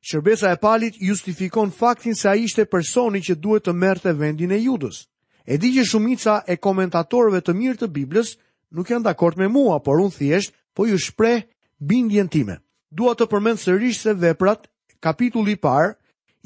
Shërbesa 0.09 0.55
e 0.57 0.61
Palit 0.63 0.97
justifikon 1.05 1.69
faktin 1.81 2.17
se 2.17 2.31
ai 2.33 2.47
ishte 2.49 2.65
personi 2.65 3.21
që 3.27 3.37
duhet 3.45 3.69
të 3.69 3.75
merrte 3.83 4.15
vendin 4.23 4.57
e 4.57 4.63
Judës. 4.65 5.03
E 5.45 5.61
di 5.61 5.75
që 5.77 5.85
shumica 5.93 6.39
e 6.49 6.57
komentatorëve 6.65 7.43
të 7.45 7.57
mirë 7.61 7.79
të 7.83 7.91
Biblës 7.97 8.33
nuk 8.73 8.89
janë 8.95 9.05
dakord 9.11 9.37
me 9.41 9.51
mua, 9.53 9.77
por 9.85 10.01
unë 10.07 10.17
thjesht 10.17 10.57
po 10.75 10.89
ju 10.89 10.97
shpreh 10.97 11.45
bindjen 11.91 12.33
time. 12.33 12.57
Dua 12.91 13.13
të 13.15 13.29
përmend 13.33 13.61
sërish 13.61 14.01
se 14.07 14.17
veprat, 14.25 14.65
kapitulli 15.05 15.59
i 15.61 15.61
parë, 15.69 15.93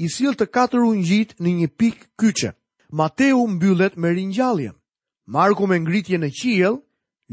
i 0.03 0.11
sill 0.17 0.35
të 0.35 0.51
katër 0.59 0.83
ungjit 0.91 1.39
në 1.39 1.55
një 1.61 1.71
pikë 1.81 2.07
kyçe. 2.19 2.57
Mateu 2.93 3.47
mbyllet 3.47 3.97
me 3.97 4.11
ringjalljen. 4.15 4.75
Marku 5.27 5.67
me 5.67 5.79
ngritjen 5.79 6.23
e 6.27 6.31
qiell, 6.31 6.81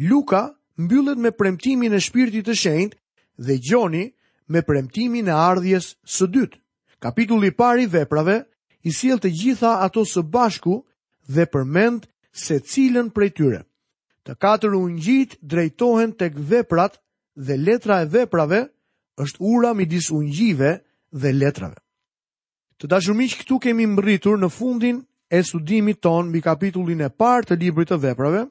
Luka 0.10 0.56
mbyllet 0.78 1.18
me 1.22 1.32
premtimin 1.32 1.94
e 1.94 2.00
Shpirtit 2.00 2.46
të 2.48 2.56
Shenjtë 2.58 2.98
dhe 3.46 3.56
Gjoni 3.68 4.04
me 4.52 4.62
premtimin 4.68 5.28
e 5.28 5.32
ardhjes 5.50 5.86
së 6.16 6.26
dytë. 6.34 6.58
Kapitulli 7.04 7.48
i 7.54 7.56
parë 7.60 7.84
i 7.84 7.86
veprave 7.94 8.38
i 8.82 8.92
sjell 8.98 9.20
të 9.22 9.30
gjitha 9.40 9.72
ato 9.86 10.02
së 10.10 10.24
bashku 10.34 10.76
dhe 11.34 11.46
përmend 11.54 12.08
se 12.44 12.58
cilën 12.72 13.12
prej 13.16 13.30
tyre. 13.38 13.62
Të 14.26 14.34
katër 14.44 14.74
ungjit 14.74 15.38
drejtohen 15.42 16.12
tek 16.18 16.34
veprat 16.50 16.98
dhe 17.46 17.56
letra 17.66 18.02
e 18.02 18.06
veprave 18.10 18.60
është 19.26 19.42
ura 19.54 19.74
midis 19.78 20.10
ungjive 20.18 20.80
dhe 21.22 21.30
letrave. 21.42 21.76
Të 22.80 22.86
dashur 22.90 23.14
miq, 23.20 23.36
këtu 23.44 23.60
kemi 23.64 23.86
mbërritur 23.94 24.40
në 24.42 24.50
fundin 24.58 25.04
e 25.34 25.42
studimit 25.44 26.02
ton 26.06 26.28
mbi 26.30 26.42
kapitullin 26.46 27.00
e 27.02 27.10
parë 27.22 27.48
të 27.50 27.56
librit 27.62 27.90
të 27.90 27.98
veprave 28.04 28.44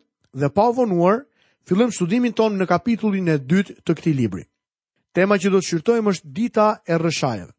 dhe 0.42 0.48
pa 0.56 0.64
vonuar 0.74 1.20
fillim 1.68 1.92
studimin 1.94 2.32
ton 2.34 2.56
në 2.58 2.66
kapitullin 2.72 3.30
e 3.30 3.36
dytë 3.38 3.76
të 3.86 3.92
këtij 4.00 4.14
libri. 4.18 4.42
Tema 5.14 5.36
që 5.38 5.52
do 5.52 5.60
të 5.60 5.66
shqyrtojmë 5.68 6.14
është 6.14 6.30
dita 6.38 6.66
e 6.90 6.98
rëshajet. 6.98 7.52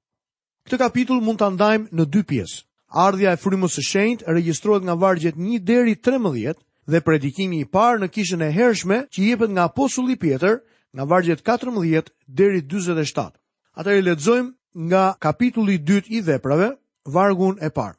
Këtë 0.67 0.79
kapitull 0.83 1.21
mund 1.23 1.39
ta 1.39 1.47
ndajmë 1.55 1.87
në 1.95 2.03
dy 2.13 2.21
pjesë. 2.29 2.57
Ardhja 3.05 3.31
e 3.33 3.39
frymës 3.41 3.77
së 3.77 3.83
shenjtë 3.91 4.27
regjistrohet 4.35 4.83
nga 4.85 4.97
vargjet 5.05 5.39
1 5.39 5.63
deri 5.69 5.95
13 6.05 6.59
dhe 6.91 6.99
predikimi 7.05 7.63
i 7.63 7.65
parë 7.75 8.03
në 8.03 8.11
kishën 8.13 8.43
e 8.47 8.51
hershme 8.57 8.97
që 9.13 9.19
jepet 9.29 9.51
nga 9.55 9.63
apostulli 9.71 10.17
Pjetër 10.19 10.59
nga 10.93 11.03
vargjet 11.09 11.45
14 11.47 12.11
deri 12.27 12.59
47. 12.61 13.31
Atëherë 13.79 14.05
lexojmë 14.09 14.51
nga 14.89 15.03
kapitulli 15.23 15.79
2 15.87 16.09
i 16.17 16.21
veprave, 16.21 16.73
vargun 17.15 17.55
e 17.63 17.71
parë 17.71 17.95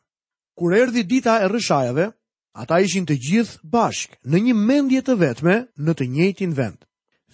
kur 0.56 0.72
erdi 0.72 1.02
dita 1.10 1.38
e 1.42 1.48
rëshajave, 1.48 2.12
ata 2.54 2.78
ishin 2.80 3.06
të 3.06 3.16
gjithë 3.26 3.58
bashk 3.66 4.16
në 4.24 4.40
një 4.46 4.54
mendje 4.54 5.00
të 5.02 5.14
vetme 5.18 5.54
në 5.82 5.92
të 5.98 6.04
njëjtin 6.14 6.52
vend. 6.54 6.78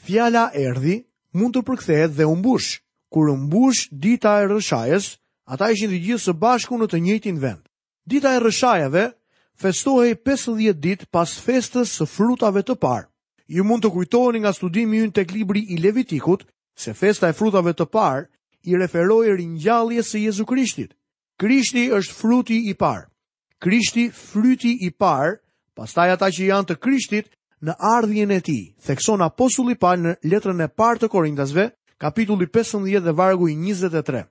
Fjala 0.06 0.48
erdi 0.56 1.02
mund 1.36 1.54
të 1.56 1.62
përkthehet 1.68 2.16
dhe 2.16 2.24
umbush. 2.26 2.80
Kur 3.12 3.28
umbush 3.28 3.88
dita 3.92 4.38
e 4.40 4.46
rëshajës, 4.48 5.10
ata 5.52 5.68
ishin 5.74 5.90
të 5.92 5.98
gjithë 6.04 6.24
së 6.28 6.32
bashku 6.40 6.78
në 6.78 6.86
të 6.88 7.00
njëjtin 7.04 7.40
vend. 7.42 7.62
Dita 8.06 8.32
e 8.36 8.40
rëshajave 8.40 9.04
festohej 9.60 10.16
50 10.24 10.72
ditë 10.80 11.10
pas 11.12 11.28
festës 11.44 11.92
së 12.00 12.08
frutave 12.08 12.64
të 12.64 12.78
parë. 12.80 13.06
Ju 13.50 13.64
mund 13.66 13.82
të 13.84 13.90
kujtoheni 13.90 14.40
nga 14.40 14.52
studimi 14.56 15.02
ynë 15.04 15.12
tek 15.14 15.32
libri 15.34 15.64
i 15.74 15.76
Levitikut 15.82 16.46
se 16.78 16.94
festa 16.94 17.28
e 17.28 17.34
frutave 17.34 17.74
të 17.74 17.84
parë 17.92 18.24
i 18.70 18.76
referohej 18.78 19.36
ringjalljes 19.42 20.14
së 20.14 20.24
Jezu 20.24 20.46
Krishtit. 20.46 20.94
Krishti 21.40 21.90
është 21.90 22.14
fruti 22.16 22.58
i 22.70 22.74
parë. 22.74 23.09
Krishti 23.60 24.08
fryti 24.08 24.72
i 24.86 24.88
parë, 24.90 25.36
pastaj 25.76 26.08
ata 26.14 26.30
që 26.32 26.46
janë 26.48 26.68
të 26.70 26.76
Krishtit 26.80 27.26
në 27.60 27.74
ardhjën 27.92 28.30
e 28.32 28.40
tij. 28.40 28.62
Thekson 28.88 29.20
apostulli 29.24 29.76
Paul 29.76 30.00
në 30.06 30.14
letrën 30.32 30.64
e 30.64 30.68
parë 30.80 31.02
të 31.02 31.08
Korintasve, 31.12 31.66
kapitulli 32.00 32.48
15 32.56 33.04
dhe 33.04 33.12
vargu 33.18 33.50
i 33.52 33.56
23. 33.58 34.22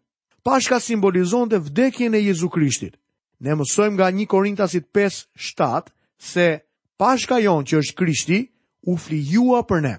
Pashka 0.44 0.80
simbolizonte 0.82 1.60
vdekjen 1.62 2.16
e 2.18 2.24
Jezu 2.26 2.50
Krishtit. 2.50 2.96
Ne 3.46 3.54
mësojmë 3.56 3.96
nga 4.00 4.10
1 4.12 4.26
Korintasit 4.34 4.90
5:7 4.98 5.92
se 6.18 6.48
Pashka 7.00 7.38
jonë 7.40 7.68
që 7.70 7.82
është 7.84 7.96
Krishti 8.02 8.40
u 8.90 8.98
flijua 8.98 9.62
për 9.70 9.82
ne. 9.86 9.94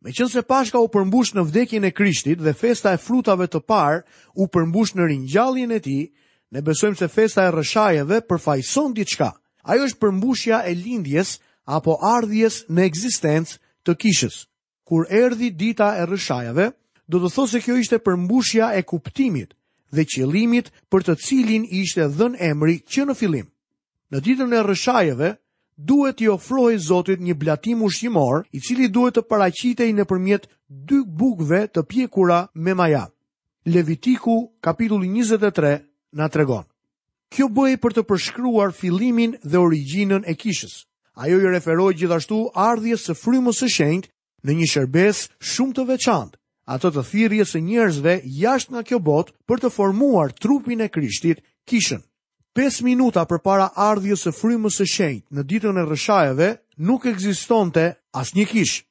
Me 0.00 0.12
qënë 0.14 0.30
se 0.32 0.42
pashka 0.46 0.78
u 0.78 0.86
përmbush 0.94 1.34
në 1.34 1.42
vdekjen 1.50 1.84
e 1.84 1.90
krishtit 1.98 2.38
dhe 2.38 2.52
festa 2.54 2.92
e 2.92 2.96
frutave 3.06 3.46
të 3.50 3.60
parë 3.68 4.02
u 4.38 4.46
përmbush 4.54 4.94
në 4.96 5.04
rinjallin 5.10 5.72
e 5.74 5.80
ti, 5.84 5.98
Ne 6.54 6.62
besojmë 6.62 6.98
se 7.00 7.08
festa 7.10 7.48
e 7.48 7.52
rëshajeve 7.52 8.20
përfajson 8.30 8.92
diçka. 8.94 9.32
Ajo 9.66 9.86
është 9.88 9.98
përmbushja 10.04 10.60
e 10.70 10.74
lindjes 10.78 11.32
apo 11.74 11.96
ardhjes 12.06 12.60
në 12.70 12.84
ekzistencë 12.86 13.58
të 13.86 13.94
kishës. 14.02 14.36
Kur 14.86 15.08
erdhi 15.10 15.48
dita 15.58 15.88
e 15.98 16.04
rëshajeve, 16.06 16.68
do 17.10 17.18
të 17.22 17.30
thosë 17.34 17.52
se 17.56 17.62
kjo 17.64 17.78
ishte 17.82 17.98
përmbushja 18.06 18.68
e 18.78 18.82
kuptimit 18.86 19.54
dhe 19.94 20.04
qëllimit 20.06 20.70
për 20.92 21.06
të 21.06 21.16
cilin 21.26 21.66
ishte 21.82 22.06
dhën 22.18 22.38
emri 22.42 22.78
që 22.92 23.06
në 23.08 23.14
fillim. 23.18 23.48
Në 24.10 24.22
ditën 24.22 24.54
e 24.54 24.62
rëshajeve, 24.68 25.28
duhet 25.90 26.16
t'i 26.18 26.28
ofrojë 26.30 26.78
Zotit 26.86 27.20
një 27.26 27.34
blatim 27.42 27.82
ushqimor, 27.86 28.44
i 28.54 28.60
cili 28.62 28.86
duhet 28.88 29.14
të 29.18 29.22
paraqitej 29.30 29.90
nëpërmjet 29.98 30.46
dy 30.70 31.02
bukëve 31.06 31.64
të 31.74 31.82
pjekura 31.90 32.38
me 32.54 32.74
maja. 32.74 33.06
Levitiku 33.66 34.36
kapitulli 34.62 35.08
23 35.10 35.74
na 36.16 36.28
tregon. 36.32 36.64
Kjo 37.34 37.48
bëhej 37.52 37.76
për 37.82 37.94
të 37.96 38.04
përshkruar 38.08 38.72
fillimin 38.74 39.36
dhe 39.44 39.58
origjinën 39.60 40.24
e 40.30 40.34
kishës. 40.38 40.76
Ajo 41.20 41.40
i 41.42 41.50
referoi 41.52 41.94
gjithashtu 41.98 42.38
ardhjes 42.54 43.06
së 43.08 43.16
frymës 43.20 43.60
së 43.64 43.68
shenjtë 43.76 44.12
në 44.46 44.56
një 44.58 44.66
shërbes 44.72 45.22
shumë 45.52 45.74
të 45.78 45.84
veçantë, 45.90 46.38
ato 46.72 46.90
të 46.92 47.02
thirrjes 47.10 47.52
së 47.54 47.62
njerëzve 47.68 48.14
jashtë 48.42 48.72
nga 48.74 48.82
kjo 48.88 48.98
botë 49.08 49.34
për 49.48 49.62
të 49.62 49.72
formuar 49.76 50.32
trupin 50.42 50.84
e 50.86 50.88
Krishtit, 50.92 51.42
kishën. 51.68 52.00
5 52.56 52.78
minuta 52.86 53.26
përpara 53.28 53.70
ardhjes 53.88 54.22
së 54.26 54.32
frymës 54.32 54.78
së 54.80 54.86
shenjtë 54.94 55.36
në 55.36 55.42
ditën 55.50 55.82
e 55.82 55.84
rreshajave 55.88 56.48
nuk 56.88 57.04
ekzistonte 57.10 57.88
asnjë 58.16 58.46
kishë. 58.52 58.82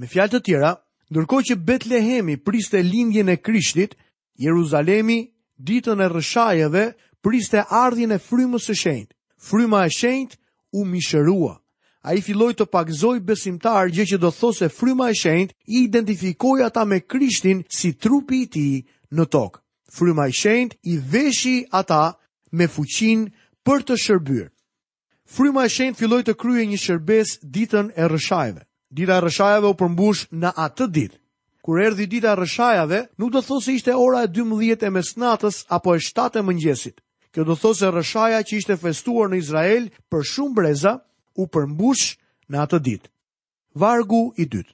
Me 0.00 0.08
fjalë 0.10 0.32
të 0.32 0.42
tjera, 0.48 0.72
ndërkohë 1.12 1.46
që 1.50 1.56
Betlehemi 1.68 2.36
priste 2.42 2.80
lindjen 2.82 3.28
e 3.32 3.36
Krishtit, 3.36 3.94
Jeruzalemi 4.42 5.20
ditën 5.64 6.00
e 6.00 6.06
rëshajeve, 6.12 6.84
priste 7.24 7.62
ardhjën 7.72 8.14
e 8.14 8.18
frymës 8.22 8.66
së 8.68 8.74
shenjtë. 8.82 9.14
Fryma 9.48 9.82
e 9.86 9.92
shenjtë 9.98 10.36
u 10.78 10.84
mishërua. 10.84 11.54
A 12.06 12.14
i 12.14 12.22
filloj 12.22 12.52
të 12.56 12.66
pakzoj 12.70 13.16
besimtar 13.28 13.90
gjë 13.94 14.06
që 14.12 14.18
do 14.22 14.30
thosë 14.30 14.68
e 14.68 14.72
fryma 14.78 15.08
e 15.10 15.16
shenjtë 15.20 15.56
i 15.74 15.82
identifikoj 15.88 16.60
ata 16.66 16.84
me 16.86 17.00
krishtin 17.00 17.64
si 17.68 17.92
trupi 17.98 18.42
i 18.44 18.48
ti 18.52 18.68
në 19.10 19.24
tokë. 19.32 19.60
Fryma 19.96 20.28
e 20.30 20.34
shenjtë 20.40 20.78
i 20.92 20.98
veshi 21.12 21.56
ata 21.72 22.04
me 22.52 22.68
fuqin 22.68 23.26
për 23.66 23.82
të 23.88 23.96
shërbyrë. 24.04 24.52
Fryma 25.26 25.66
e 25.66 25.72
shenjtë 25.76 25.98
filloj 25.98 26.22
të 26.28 26.36
kryje 26.38 26.66
një 26.70 26.82
shërbes 26.84 27.36
ditën 27.54 27.90
e 27.98 28.08
rëshajeve. 28.14 28.62
Dita 28.94 29.16
e 29.18 29.22
rëshajeve 29.26 29.70
u 29.72 29.74
përmbush 29.80 30.28
në 30.30 30.52
atë 30.68 30.86
ditë 30.98 31.18
kur 31.66 31.80
erdhi 31.82 32.06
dita 32.10 32.34
rëshajave, 32.36 32.38
rreshajave, 32.38 33.00
nuk 33.18 33.32
do 33.34 33.40
thosë 33.42 33.72
ishte 33.80 33.94
ora 33.98 34.20
e 34.22 34.28
12 34.30 34.86
e 34.86 34.90
mesnatës 34.94 35.56
apo 35.74 35.96
e 35.98 35.98
7 35.98 36.38
e 36.38 36.42
mëngjesit. 36.46 37.00
Kjo 37.34 37.42
do 37.48 37.56
thosë 37.58 37.80
se 37.80 37.88
rreshaja 37.90 38.38
që 38.46 38.52
ishte 38.60 38.76
festuar 38.78 39.32
në 39.32 39.40
Izrael 39.40 39.88
për 40.12 40.26
shumë 40.30 40.54
breza 40.54 40.92
u 41.42 41.48
përmbush 41.50 42.12
në 42.54 42.60
atë 42.64 42.78
ditë. 42.88 43.10
Vargu 43.82 44.20
i 44.36 44.46
dytë. 44.46 44.72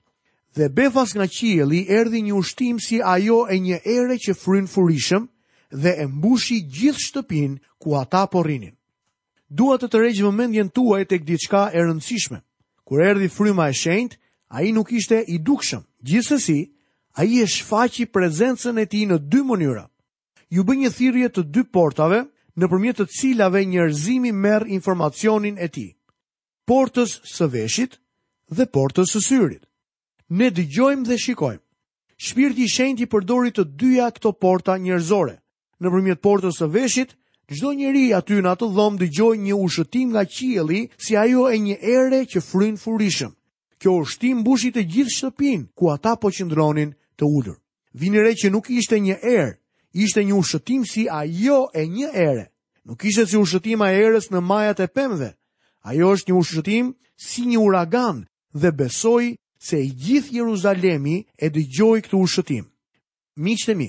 Dhe 0.52 0.68
befas 0.68 1.14
nga 1.16 1.24
qielli 1.32 1.80
erdhi 1.88 2.20
një 2.26 2.34
ushtim 2.42 2.76
si 2.88 3.00
ajo 3.00 3.38
e 3.48 3.56
një 3.64 3.78
ere 3.88 4.18
që 4.20 4.36
fryn 4.36 4.68
furishëm 4.68 5.24
dhe 5.72 5.94
e 6.04 6.06
mbushi 6.12 6.58
gjithë 6.76 7.04
shtëpinë 7.06 7.56
ku 7.80 7.96
ata 8.02 8.26
po 8.28 8.44
rrinin. 8.44 8.76
Dua 9.48 9.78
të 9.80 9.88
regjë 9.96 10.26
vëmendjen 10.28 10.68
tuaj 10.76 11.06
tek 11.08 11.24
diçka 11.24 11.70
e 11.72 11.80
rëndësishme. 11.88 12.42
Kur 12.84 13.00
erdhi 13.00 13.32
fryma 13.32 13.70
e 13.72 13.72
shenjtë, 13.80 14.18
ai 14.52 14.68
nuk 14.76 14.92
ishte 14.92 15.22
i 15.24 15.40
dukshëm. 15.40 15.80
Gjithsesi, 16.04 16.60
a 17.12 17.24
i 17.24 17.38
e 17.40 17.46
shfaqi 17.46 18.06
prezencën 18.10 18.78
e 18.82 18.86
ti 18.90 19.04
në 19.06 19.18
dy 19.30 19.42
mënyra. 19.44 19.84
Ju 20.52 20.64
bë 20.64 20.74
një 20.80 20.90
thirje 20.96 21.28
të 21.32 21.42
dy 21.54 21.62
portave 21.72 22.22
në 22.58 22.66
përmjet 22.68 22.98
të 23.00 23.06
cilave 23.08 23.62
njerëzimi 23.64 24.32
merë 24.32 24.68
informacionin 24.76 25.58
e 25.58 25.68
ti. 25.68 25.86
Portës 26.68 27.18
së 27.34 27.46
veshit 27.52 27.98
dhe 28.52 28.66
portës 28.68 29.12
së 29.14 29.20
syrit. 29.28 29.62
Ne 30.32 30.48
dëgjojmë 30.50 31.06
dhe 31.08 31.16
shikojmë. 31.18 31.60
Shpirti 32.22 32.64
i 32.64 32.68
shenjtë 32.70 33.02
i 33.02 33.06
përdori 33.10 33.50
të 33.50 33.64
dyja 33.80 34.08
këto 34.14 34.32
porta 34.32 34.76
njerëzore. 34.78 35.36
Nëpërmjet 35.82 36.20
portës 36.22 36.60
së 36.60 36.68
veshit, 36.70 37.16
çdo 37.52 37.72
njeri 37.76 38.12
aty 38.16 38.38
në 38.40 38.52
atë 38.54 38.66
dhomë 38.76 39.00
dëgjoj 39.02 39.34
një 39.44 39.56
ushtim 39.66 40.12
nga 40.14 40.22
qielli, 40.24 40.82
si 41.02 41.16
ajo 41.16 41.48
e 41.52 41.56
një 41.58 41.76
ere 41.96 42.20
që 42.30 42.40
fryn 42.40 42.76
furishëm. 42.82 43.32
Kjo 43.80 43.90
ushtim 44.04 44.38
mbushi 44.40 44.70
të 44.72 44.86
gjithë 44.92 45.14
shtëpinë 45.16 45.66
ku 45.76 45.90
ata 45.90 46.14
po 46.16 46.30
qëndronin 46.30 46.94
të 47.22 47.34
ullur. 47.34 47.56
Vini 48.02 48.20
re 48.24 48.34
që 48.34 48.50
nuk 48.50 48.66
ishte 48.74 48.98
një 48.98 49.16
erë, 49.22 49.54
ishte 50.02 50.20
një 50.26 50.34
ushëtim 50.42 50.82
si 50.90 51.06
ajo 51.22 51.60
e 51.74 51.82
një 51.86 52.08
ere. 52.26 52.44
Nuk 52.86 53.04
ishte 53.06 53.26
si 53.30 53.36
ushëtim 53.38 53.80
a 53.86 53.92
erës 53.94 54.26
në 54.32 54.40
majat 54.42 54.80
e 54.82 54.88
pemve. 54.96 55.30
Ajo 55.86 56.08
është 56.16 56.32
një 56.32 56.38
ushëtim 56.42 56.86
si 57.28 57.44
një 57.46 57.58
uragan 57.66 58.18
dhe 58.62 58.70
besoj 58.80 59.24
se 59.68 59.78
i 59.84 59.90
gjithë 60.02 60.36
Jeruzalemi 60.40 61.16
e 61.38 61.46
dëgjoj 61.54 61.98
këtë 62.06 62.18
ushëtim. 62.24 62.64
Miqtemi, 63.46 63.88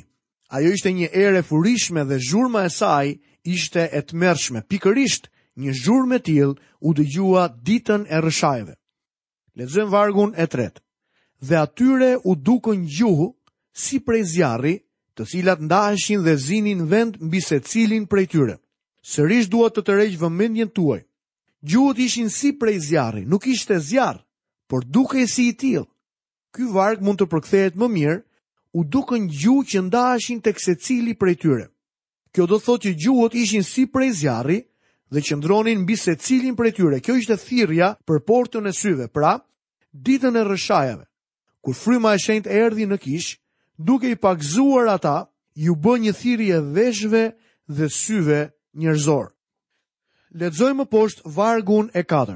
ajo 0.56 0.70
ishte 0.76 0.92
një 0.94 1.10
ere 1.24 1.42
furishme 1.44 2.04
dhe 2.10 2.20
zhurma 2.28 2.66
e 2.68 2.70
saj 2.80 3.08
ishte 3.56 3.88
e 3.98 4.02
të 4.06 4.14
mërshme. 4.22 4.62
Pikërisht, 4.70 5.32
një 5.62 5.72
zhurme 5.84 6.20
tjil 6.26 6.52
u 6.86 6.94
dëgjua 6.98 7.44
ditën 7.66 8.06
e 8.14 8.22
rëshajve. 8.26 8.74
Lezëm 9.60 9.90
vargun 9.94 10.32
e 10.36 10.46
tretë 10.50 10.83
dhe 11.48 11.56
atyre 11.60 12.12
u 12.24 12.36
dukën 12.36 12.84
gjuhë 12.88 13.28
si 13.76 14.00
prej 14.06 14.24
zjarri, 14.34 14.76
të 15.18 15.26
cilat 15.30 15.60
ndaheshin 15.62 16.24
dhe 16.26 16.36
zinin 16.42 16.86
vend 16.90 17.18
mbi 17.22 17.42
se 17.46 17.60
cilin 17.70 18.06
prej 18.10 18.28
tyre. 18.34 18.56
Sërish 19.04 19.50
duhet 19.52 19.76
të 19.76 19.82
të 19.86 19.98
rejgjë 20.00 20.22
vëmendjen 20.24 20.70
tuaj. 20.76 21.02
Gjuhët 21.70 22.00
ishin 22.08 22.30
si 22.32 22.54
prej 22.60 22.80
zjarri, 22.90 23.26
nuk 23.30 23.46
ishte 23.48 23.78
zjarë, 23.90 24.22
por 24.70 24.84
duke 24.86 25.26
si 25.30 25.50
i 25.50 25.54
tilë. 25.60 25.86
Ky 26.56 26.64
varg 26.74 27.02
mund 27.04 27.20
të 27.20 27.28
përkthehet 27.32 27.76
më 27.78 27.88
mirë, 27.98 28.20
u 28.78 28.82
dukën 28.94 29.28
gjuhë 29.42 29.68
që 29.72 29.84
ndaheshin 29.88 30.40
tek 30.42 30.58
kse 30.58 30.74
cili 30.82 31.14
prej 31.20 31.38
tyre. 31.44 31.68
Kjo 32.34 32.48
do 32.50 32.58
thotë 32.58 32.90
që 32.90 32.98
gjuhët 33.04 33.38
ishin 33.44 33.64
si 33.64 33.86
prej 33.86 34.12
zjarri 34.24 34.60
dhe 35.14 35.22
qëndronin 35.22 35.84
mbi 35.84 35.96
se 36.00 36.16
cilin 36.16 36.56
prej 36.58 36.74
tyre. 36.80 37.02
Kjo 37.06 37.20
ishte 37.20 37.38
thirrja 37.38 37.94
për 38.08 38.24
portën 38.28 38.66
e 38.66 38.74
syve, 38.74 39.10
pra 39.14 39.38
ditën 39.94 40.40
e 40.42 40.46
rëshajave 40.48 41.04
kur 41.64 41.74
fryma 41.80 42.12
e 42.16 42.20
shenjtë 42.22 42.52
erdhi 42.64 42.86
në 42.92 42.98
kish, 43.04 43.30
duke 43.80 44.10
i 44.12 44.18
pakzuar 44.20 44.90
ata, 44.98 45.18
ju 45.56 45.74
bë 45.86 45.94
një 46.04 46.14
thirrje 46.20 46.58
veshëve 46.76 47.24
dhe 47.78 47.88
syve 47.98 48.40
njerëzor. 48.82 49.26
Lexojmë 50.40 50.80
më 50.84 50.90
poshtë 50.94 51.30
vargun 51.38 51.88
e 51.94 52.02
4. 52.10 52.36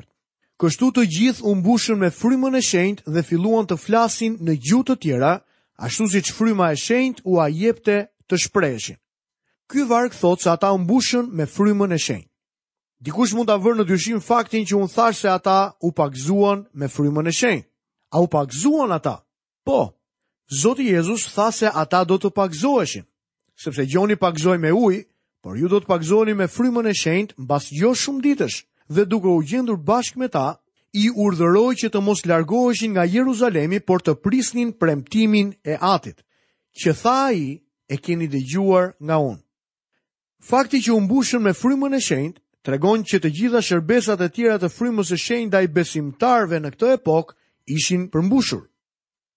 Kështu 0.62 0.90
të 0.96 1.04
gjithë 1.16 1.44
u 1.50 1.54
mbushën 1.60 2.00
me 2.02 2.10
frymën 2.20 2.56
e 2.56 2.62
shenjtë 2.70 3.12
dhe 3.14 3.26
filluan 3.30 3.68
të 3.68 3.78
flasin 3.86 4.38
në 4.46 4.54
gjuhë 4.66 4.88
të 4.90 4.96
tjera, 5.04 5.34
ashtu 5.86 6.08
siç 6.14 6.32
fryma 6.38 6.72
e 6.74 6.80
shenjtë 6.86 7.22
u 7.30 7.34
ajepte 7.46 7.98
të 8.30 8.36
shprehshin. 8.46 8.98
Ky 9.70 9.84
varg 9.90 10.14
thotë 10.16 10.44
se 10.44 10.50
ata 10.54 10.72
u 10.74 10.80
mbushën 10.86 11.26
me 11.38 11.46
frymën 11.56 11.92
e 11.94 12.00
shenjtë. 12.06 12.32
Dikush 13.04 13.36
mund 13.38 13.50
ta 13.52 13.58
vërë 13.62 13.78
në 13.82 13.86
dyshim 13.92 14.22
faktin 14.24 14.64
që 14.66 14.78
un 14.80 14.88
thash 14.96 15.20
se 15.22 15.30
ata 15.30 15.58
u 15.86 15.92
pakzuan 16.00 16.64
me 16.80 16.88
frymën 16.96 17.28
e 17.30 17.34
shenjtë. 17.42 17.68
A 18.12 18.22
u 18.22 18.28
pakzuan 18.28 18.92
ata? 18.92 19.24
Po, 19.64 19.94
Zotë 20.48 20.86
Jezus 20.92 21.26
tha 21.36 21.52
se 21.52 21.68
ata 21.68 22.04
do 22.08 22.16
të 22.24 22.30
pakzoeshin, 22.32 23.04
sepse 23.60 23.84
gjoni 23.84 24.16
pakzoj 24.16 24.56
me 24.64 24.72
uj, 24.74 25.02
por 25.44 25.58
ju 25.60 25.68
do 25.68 25.82
të 25.84 25.90
pagzoni 25.92 26.34
me 26.40 26.48
frymën 26.48 26.88
e 26.88 26.94
shendë 26.96 27.36
mbas 27.44 27.68
jo 27.76 27.92
shumë 28.00 28.24
ditësh, 28.24 28.60
dhe 28.96 29.04
duke 29.12 29.28
u 29.28 29.42
gjendur 29.44 29.76
bashkë 29.84 30.20
me 30.24 30.28
ta, 30.32 30.48
i 31.02 31.10
urdhëroj 31.20 31.74
që 31.82 31.90
të 31.92 32.00
mos 32.06 32.24
largoheshin 32.32 32.96
nga 32.96 33.04
Jeruzalemi, 33.12 33.80
por 33.88 34.00
të 34.02 34.16
prisnin 34.24 34.72
premtimin 34.80 35.52
e 35.68 35.76
atit, 35.96 36.24
që 36.80 36.92
tha 37.02 37.22
i 37.44 37.46
e 37.94 37.98
keni 38.04 38.28
dhe 38.32 38.40
gjuar 38.54 38.94
nga 39.04 39.20
unë. 39.20 39.44
Fakti 40.50 40.80
që 40.86 40.94
unë 40.96 41.10
bushën 41.12 41.44
me 41.44 41.52
frymën 41.60 41.98
e 41.98 42.00
shendë, 42.08 42.40
të 42.64 42.68
regon 42.72 43.04
që 43.04 43.20
të 43.20 43.34
gjitha 43.36 43.62
shërbesat 43.68 44.24
e 44.24 44.32
tjera 44.36 44.56
të 44.64 44.72
frymës 44.78 45.12
e 45.16 45.20
shendë 45.26 45.50
da 45.54 45.60
i 45.62 45.68
besimtarve 45.76 46.62
në 46.64 46.72
këto 46.72 46.94
epokë, 46.96 47.36
ishin 47.68 48.08
përmbushur. 48.12 48.64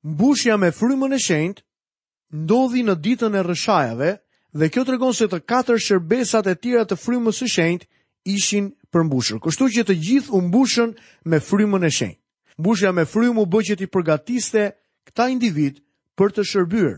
Mbushja 0.05 0.57
me 0.57 0.71
frymën 0.73 1.13
e 1.15 1.19
shenjtë 1.21 1.63
ndodhi 2.49 2.83
në 2.87 2.95
ditën 3.05 3.35
e 3.37 3.41
rreshajave 3.45 4.11
dhe 4.59 4.69
kjo 4.73 4.83
tregon 4.89 5.13
se 5.17 5.27
të 5.29 5.41
katër 5.53 5.81
shërbesat 5.87 6.47
e 6.49 6.55
tjera 6.57 6.87
të 6.89 6.97
frymës 7.03 7.41
së 7.43 7.49
shenjtë 7.57 7.85
ishin 8.35 8.71
përmbushur. 8.95 9.43
Kështu 9.45 9.69
që 9.77 9.85
të 9.91 9.99
gjithë 10.07 10.33
u 10.39 10.43
mbushën 10.49 10.95
me 11.29 11.39
frymën 11.49 11.85
e 11.85 11.91
shenjtë. 11.99 12.21
Mbushja 12.61 12.91
me 12.97 13.05
frymë 13.13 13.43
u 13.45 13.47
bë 13.53 13.61
që 13.69 13.75
të 13.81 13.87
përgatiste 13.93 14.63
këta 15.11 15.29
individ 15.35 15.81
për 16.17 16.29
të 16.37 16.45
shërbyer. 16.51 16.95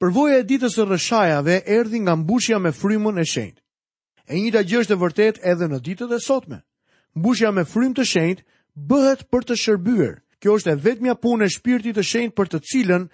Përvoja 0.00 0.40
e 0.42 0.46
ditës 0.50 0.74
së 0.74 0.86
rreshajave 0.88 1.60
erdhi 1.78 2.02
nga 2.02 2.14
mbushja 2.18 2.58
me 2.58 2.74
frymën 2.74 3.20
e 3.22 3.26
shenjtë. 3.34 3.60
E 4.28 4.34
njëjta 4.34 4.62
gjë 4.68 4.78
është 4.82 4.94
e 4.94 5.00
vërtetë 5.04 5.42
edhe 5.50 5.66
në 5.70 5.78
ditët 5.86 6.10
e 6.14 6.20
sotme. 6.26 6.58
Mbushja 7.14 7.50
me 7.54 7.62
frymë 7.62 7.96
të 8.00 8.04
shenjtë 8.10 8.42
bëhet 8.74 9.22
për 9.30 9.44
të 9.46 9.56
shërbyer. 9.62 10.14
Kjo 10.42 10.56
është 10.58 10.72
e 10.74 10.78
vetmja 10.86 11.14
punë 11.16 11.46
e 11.46 11.52
shpirtit 11.54 11.96
të 11.96 12.04
shenjtë 12.04 12.36
për 12.36 12.48
të 12.52 12.58
cilën 12.70 13.04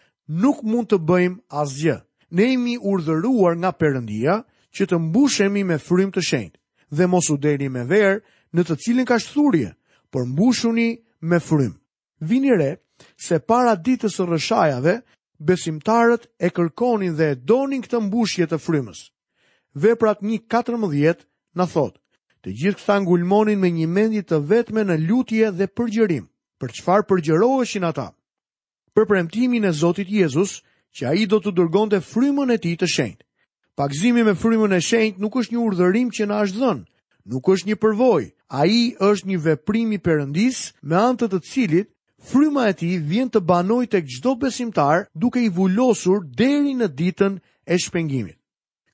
nuk 0.41 0.63
mund 0.65 0.89
të 0.91 0.99
bëjmë 0.99 1.43
asgjë. 1.53 1.99
Ne 2.31 2.47
jemi 2.51 2.77
urdhëruar 2.81 3.55
nga 3.59 3.71
Perëndia 3.77 4.41
që 4.75 4.87
të 4.91 4.99
mbushemi 4.99 5.65
me 5.69 5.79
frymë 5.79 6.15
të 6.17 6.25
shenjtë 6.29 6.59
dhe 6.97 7.07
mos 7.07 7.31
u 7.31 7.37
deri 7.39 7.69
me 7.71 7.85
verë 7.87 8.23
në 8.55 8.65
të 8.67 8.77
cilin 8.83 9.07
ka 9.07 9.19
shthurje, 9.23 9.73
por 10.11 10.25
mbushuni 10.27 10.99
me 11.21 11.39
frymë. 11.41 11.79
Vini 12.21 12.51
re 12.57 12.71
se 13.17 13.39
para 13.39 13.77
ditës 13.77 14.17
së 14.19 14.27
rreshajave 14.27 14.97
besimtarët 15.39 16.27
e 16.39 16.51
kërkonin 16.51 17.15
dhe 17.19 17.31
e 17.35 17.39
donin 17.47 17.85
këtë 17.85 18.01
mbushje 18.09 18.49
të 18.51 18.59
frymës. 18.59 19.07
Veprat 19.75 20.19
1:14 20.21 21.27
na 21.55 21.67
thot: 21.67 22.00
Të 22.45 22.53
gjithë 22.57 22.81
këta 22.81 22.95
ngulmonin 23.05 23.59
me 23.61 23.69
një 23.79 23.87
mendje 23.95 24.23
të 24.31 24.37
vetme 24.51 24.83
në 24.89 24.95
lutje 25.05 25.51
dhe 25.59 25.67
përgjërim. 25.77 26.23
Për 26.61 26.71
çfarë 26.79 27.05
përgjëroheshin 27.11 27.85
ata? 27.85 28.07
Për 28.97 29.05
premtimin 29.11 29.65
e 29.69 29.73
Zotit 29.81 30.09
Jezus 30.09 30.63
që 30.97 31.05
ai 31.11 31.27
do 31.29 31.37
të 31.41 31.53
dërgonte 31.59 31.99
frymën 32.11 32.53
e 32.55 32.57
tij 32.59 32.77
të 32.81 32.87
shenjtë. 32.95 33.25
Pagëzimi 33.79 34.23
me 34.25 34.33
frymën 34.41 34.73
e 34.77 34.81
shenjtë 34.89 35.21
nuk 35.21 35.37
është 35.41 35.55
një 35.55 35.61
urdhërim 35.69 36.09
që 36.17 36.25
na 36.31 36.39
është 36.45 36.61
dhënë, 36.63 36.85
nuk 37.33 37.45
është 37.53 37.69
një 37.69 37.77
përvojë. 37.85 38.27
Ai 38.61 38.75
është 39.11 39.27
një 39.31 39.39
veprim 39.47 39.89
i 39.93 39.99
Perëndisë 40.05 40.65
me 40.89 40.97
anë 41.01 41.21
të 41.21 41.29
të 41.33 41.41
cilit 41.51 41.91
fryma 42.31 42.65
e 42.73 42.77
tij 42.81 42.97
vjen 43.11 43.29
të 43.31 43.41
banojë 43.51 43.91
tek 43.97 44.09
çdo 44.17 44.33
besimtar 44.43 45.05
duke 45.15 45.43
i 45.47 45.53
vulosur 45.57 46.25
deri 46.41 46.73
në 46.77 46.89
ditën 46.99 47.37
e 47.73 47.79
shpengimit. 47.85 48.37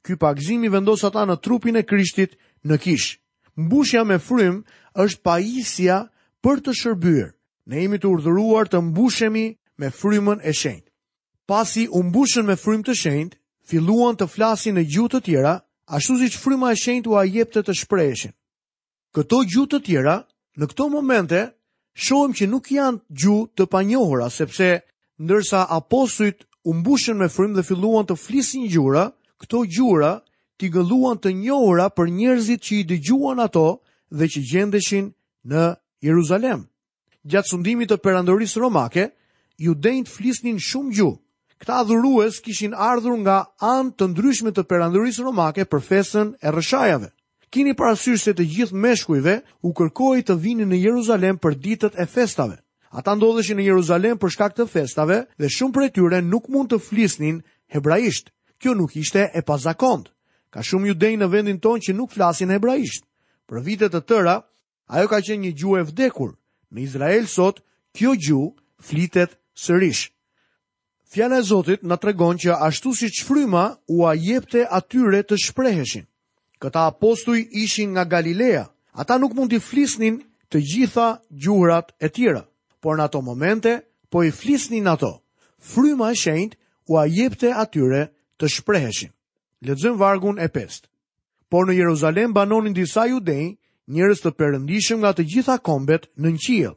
Ky 0.05 0.19
pagëzim 0.23 0.67
i 0.67 0.71
vendos 0.75 1.07
ata 1.09 1.23
në 1.27 1.39
trupin 1.43 1.79
e 1.81 1.85
Krishtit 1.87 2.37
në 2.67 2.77
kishë 2.85 3.17
mbushja 3.57 4.05
me 4.05 4.19
frym 4.21 4.63
është 5.01 5.23
pajisja 5.27 5.99
për 6.45 6.61
të 6.65 6.75
shërbyer. 6.83 7.31
Ne 7.67 7.83
jemi 7.83 7.99
të 7.99 8.09
urdhëruar 8.11 8.69
të 8.71 8.81
mbushemi 8.91 9.47
me 9.81 9.91
frymën 9.91 10.39
e 10.47 10.53
shenjtë. 10.53 10.91
Pasi 11.47 11.87
u 11.89 12.01
mbushën 12.03 12.47
me 12.49 12.57
frymë 12.59 12.87
të 12.89 12.95
shenjtë, 13.01 13.37
filluan 13.69 14.17
të 14.17 14.29
flasin 14.31 14.77
në 14.77 14.85
gjuhë 14.93 15.11
të 15.15 15.21
tjera, 15.27 15.55
ashtu 15.89 16.17
siç 16.21 16.37
fryma 16.43 16.73
e 16.75 16.81
shenjtë 16.83 17.11
u 17.11 17.17
ajepte 17.23 17.63
të 17.67 17.75
shprehshin. 17.81 18.33
Këto 19.15 19.43
gjuhë 19.51 19.69
të 19.75 19.81
tjera, 19.87 20.17
në 20.59 20.65
këto 20.71 20.89
momente, 20.91 21.41
shohim 21.95 22.35
që 22.37 22.49
nuk 22.51 22.71
janë 22.75 23.03
gjuhë 23.21 23.47
të 23.57 23.65
panjohura, 23.73 24.29
sepse 24.31 24.71
ndërsa 25.23 25.67
apostujt 25.79 26.45
u 26.67 26.71
mbushën 26.75 27.17
me 27.21 27.29
frymë 27.31 27.57
dhe 27.59 27.67
filluan 27.69 28.07
të 28.07 28.19
flisin 28.25 28.67
gjuhëra, 28.71 29.11
këto 29.41 29.63
gjuhëra 29.75 30.13
t'i 30.57 30.71
gëlluan 30.73 31.19
të 31.21 31.33
njohra 31.43 31.87
për 31.93 32.11
njerëzit 32.17 32.61
që 32.65 32.73
i 32.81 32.87
dëgjuan 32.91 33.43
ato 33.45 33.67
dhe 34.17 34.29
që 34.33 34.41
gjendeshin 34.53 35.11
në 35.51 35.65
Jeruzalem. 36.07 36.63
Gjatë 37.29 37.51
sundimit 37.51 37.91
të 37.91 37.99
perandorisë 38.05 38.63
romake, 38.63 39.09
judejnë 39.61 40.09
flisnin 40.09 40.61
shumë 40.61 40.95
gju. 40.97 41.11
Këta 41.61 41.81
dhurues 41.89 42.41
kishin 42.45 42.75
ardhur 42.77 43.17
nga 43.25 43.37
anë 43.65 43.93
të 43.97 44.05
ndryshme 44.13 44.53
të 44.53 44.65
perandorisë 44.69 45.25
romake 45.25 45.65
për 45.65 45.83
fesën 45.89 46.35
e 46.45 46.49
rëshajave. 46.53 47.09
Kini 47.53 47.73
parasysh 47.79 48.23
se 48.27 48.35
të 48.37 48.45
gjithë 48.55 48.81
meshkujve 48.85 49.35
u 49.65 49.71
kërkoj 49.73 50.21
të 50.29 50.35
vini 50.45 50.65
në 50.69 50.81
Jeruzalem 50.87 51.39
për 51.41 51.57
ditët 51.65 51.95
e 52.03 52.07
festave. 52.07 52.59
Ata 52.97 53.15
ndodheshin 53.17 53.57
në 53.59 53.65
Jeruzalem 53.71 54.19
për 54.21 54.33
shkak 54.35 54.57
të 54.57 54.67
festave 54.69 55.23
dhe 55.39 55.49
shumë 55.57 55.73
për 55.77 55.87
e 55.87 55.93
tyre 55.99 56.21
nuk 56.25 56.49
mund 56.53 56.73
të 56.73 56.81
flisnin 56.89 57.41
hebraisht. 57.75 58.31
Kjo 58.61 58.75
nuk 58.77 58.97
ishte 59.01 59.31
e 59.37 59.43
pazakontë. 59.49 60.13
Ka 60.57 60.63
shumë 60.65 60.89
judej 60.89 61.17
në 61.21 61.27
vendin 61.29 61.59
tonë 61.61 61.83
që 61.85 61.93
nuk 61.97 62.15
flasin 62.15 62.49
hebraisht. 62.49 63.05
Për 63.45 63.59
vitet 63.67 63.93
të 63.93 64.01
tëra, 64.09 64.35
ajo 64.89 65.09
ka 65.13 65.19
qenë 65.21 65.43
një 65.43 65.51
gjuhë 65.59 65.83
e 65.83 65.87
vdekur. 65.91 66.31
Në 66.73 66.79
Izrael 66.81 67.27
sot, 67.29 67.59
kjo 67.93 68.15
gjuhë 68.17 68.81
flitet 68.89 69.35
sërish. 69.67 70.07
Fjala 71.13 71.43
e 71.43 71.45
Zotit 71.45 71.85
na 71.85 71.99
tregon 72.01 72.41
që 72.41 72.57
ashtu 72.65 72.95
si 72.97 73.11
çfryma 73.13 73.65
u 73.93 74.07
a 74.09 74.15
jepte 74.17 74.63
atyre 74.79 75.21
të 75.29 75.37
shpreheshin. 75.45 76.07
Këta 76.57 76.87
apostuj 76.89 77.43
ishin 77.53 77.91
nga 77.93 78.07
Galilea. 78.09 78.65
Ata 78.97 79.19
nuk 79.21 79.35
mund 79.37 79.53
të 79.53 79.61
flisnin 79.61 80.23
të 80.49 80.63
gjitha 80.71 81.09
gjuhrat 81.37 81.93
e 82.01 82.09
tjera, 82.09 82.47
por 82.81 82.97
në 82.97 83.05
ato 83.11 83.21
momente 83.21 83.83
po 84.09 84.25
i 84.25 84.33
flisnin 84.33 84.89
ato. 84.89 85.21
Fryma 85.61 86.11
e 86.13 86.17
shenjt 86.25 86.57
u 86.89 86.97
a 86.97 87.05
jepte 87.05 87.53
atyre 87.53 88.09
të 88.41 88.47
shpreheshin. 88.57 89.13
Lexojm 89.67 89.97
vargun 89.99 90.39
e 90.39 90.49
5. 90.49 90.83
Por 91.51 91.67
në 91.67 91.75
Jeruzalem 91.81 92.33
banonin 92.37 92.75
disa 92.77 93.07
judej, 93.11 93.55
njerëz 93.91 94.21
të 94.23 94.33
perëndishëm 94.39 95.01
nga 95.03 95.13
të 95.15 95.25
gjitha 95.33 95.57
kombet 95.67 96.07
në 96.23 96.33
qiell. 96.45 96.75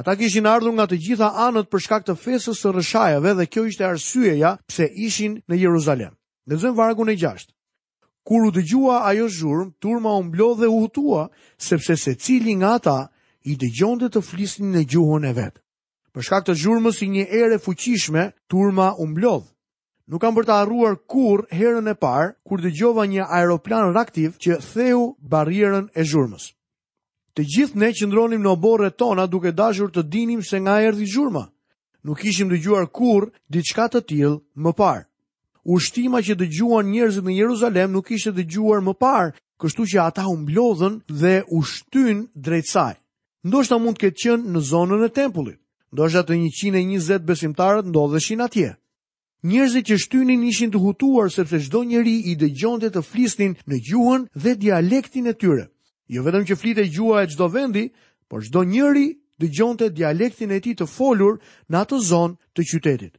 Ata 0.00 0.14
kishin 0.16 0.48
ardhur 0.48 0.72
nga 0.72 0.86
të 0.88 0.96
gjitha 1.04 1.28
anët 1.48 1.68
për 1.68 1.82
shkak 1.84 2.06
të 2.08 2.14
fesës 2.22 2.60
së 2.64 2.72
rrëshajave 2.72 3.34
dhe 3.38 3.46
kjo 3.52 3.66
ishte 3.68 3.84
arsyeja 3.84 4.54
pse 4.68 4.86
ishin 5.08 5.34
në 5.48 5.58
Jeruzalem. 5.64 6.14
Lexojm 6.48 6.76
vargun 6.78 7.12
e 7.12 7.18
6. 7.20 7.50
Kur 8.24 8.46
u 8.46 8.50
dëgjua 8.54 9.02
ajo 9.10 9.28
zhurmë, 9.28 9.72
turma 9.82 10.14
u 10.16 10.22
mblodh 10.28 10.62
dhe 10.62 10.68
u 10.72 10.78
hutua, 10.80 11.26
sepse 11.58 11.96
secili 12.00 12.54
nga 12.56 12.72
ata 12.78 12.98
i 13.50 13.58
dëgjonte 13.60 14.08
të 14.14 14.22
flisnin 14.30 14.72
në 14.76 14.86
gjuhën 14.92 15.28
e 15.28 15.32
vet. 15.36 15.58
Për 16.14 16.22
shkak 16.28 16.46
të 16.48 16.54
zhurmës 16.62 17.00
i 17.04 17.08
një 17.14 17.24
ere 17.42 17.58
fuqishme, 17.64 18.30
turma 18.48 18.92
u 19.00 19.08
mblodh 19.12 19.51
nuk 20.12 20.20
kam 20.20 20.34
për 20.36 20.44
të 20.44 20.52
arruar 20.60 20.96
kur 21.08 21.46
herën 21.56 21.86
e 21.88 21.94
parë, 22.04 22.28
kur 22.44 22.60
të 22.60 22.70
gjova 22.76 23.06
një 23.08 23.24
aeroplan 23.32 23.94
raktiv 23.96 24.34
që 24.42 24.58
theu 24.72 25.04
barierën 25.32 25.88
e 25.96 26.02
zhurmës. 26.04 26.50
Të 27.34 27.42
gjithë 27.54 27.80
ne 27.80 27.88
që 27.96 28.04
ndronim 28.10 28.42
në 28.44 28.50
obore 28.52 28.90
tona 28.92 29.24
duke 29.26 29.54
dashur 29.56 29.88
të 29.88 30.02
dinim 30.12 30.42
se 30.44 30.60
nga 30.60 30.74
erdi 30.84 31.08
zhurma. 31.08 31.46
Nuk 32.04 32.24
ishim 32.28 32.50
të 32.50 32.58
gjuar 32.60 32.86
kur 32.92 33.30
diçka 33.48 33.86
të 33.88 34.00
tilë 34.08 34.34
më 34.60 34.72
parë. 34.76 35.02
Ushtima 35.64 36.20
që 36.26 36.34
të 36.36 36.46
gjuar 36.58 36.84
njerëzit 36.84 37.24
në 37.24 37.32
Jeruzalem 37.38 37.92
nuk 37.96 38.10
ishte 38.10 38.34
të 38.36 38.44
gjuar 38.52 38.84
më 38.84 38.94
parë, 39.00 39.32
kështu 39.62 39.82
që 39.94 39.98
ata 40.08 40.26
umblodhen 40.28 41.00
dhe 41.08 41.40
ushtyn 41.56 42.26
drejtsaj. 42.44 42.94
Ndo 43.46 43.64
shta 43.64 43.76
mund 43.80 43.96
të 43.96 44.02
këtë 44.04 44.20
qënë 44.22 44.52
në 44.52 44.60
zonën 44.70 45.06
e 45.06 45.10
tempullit. 45.14 45.58
Ndo 45.92 46.04
të 46.04 46.36
120 46.36 47.26
besimtarët 47.28 47.86
ndodhe 47.88 48.20
shina 48.20 48.48
Njerëzit 49.42 49.88
që 49.90 49.96
shtynin 49.98 50.42
ishin 50.46 50.70
të 50.70 50.78
hutuar 50.84 51.26
sepse 51.34 51.58
çdo 51.66 51.80
njeri 51.88 52.14
i 52.30 52.36
dëgjonte 52.38 52.92
të 52.94 53.00
flisnin 53.02 53.56
në 53.66 53.76
gjuhën 53.88 54.28
dhe 54.38 54.52
dialektin 54.62 55.26
e 55.26 55.34
tyre. 55.34 55.64
Jo 56.14 56.22
vetëm 56.22 56.44
që 56.46 56.58
flitej 56.60 56.88
gjuha 56.94 57.18
e 57.24 57.30
çdo 57.32 57.46
vendi, 57.50 57.84
por 58.30 58.40
çdo 58.46 58.62
njeri 58.70 59.06
dëgjonte 59.42 59.90
dialektin 59.98 60.54
e 60.54 60.60
tij 60.62 60.76
të 60.78 60.86
folur 60.96 61.34
në 61.70 61.76
atë 61.82 61.96
zonë 62.10 62.36
të 62.54 62.62
qytetit. 62.70 63.14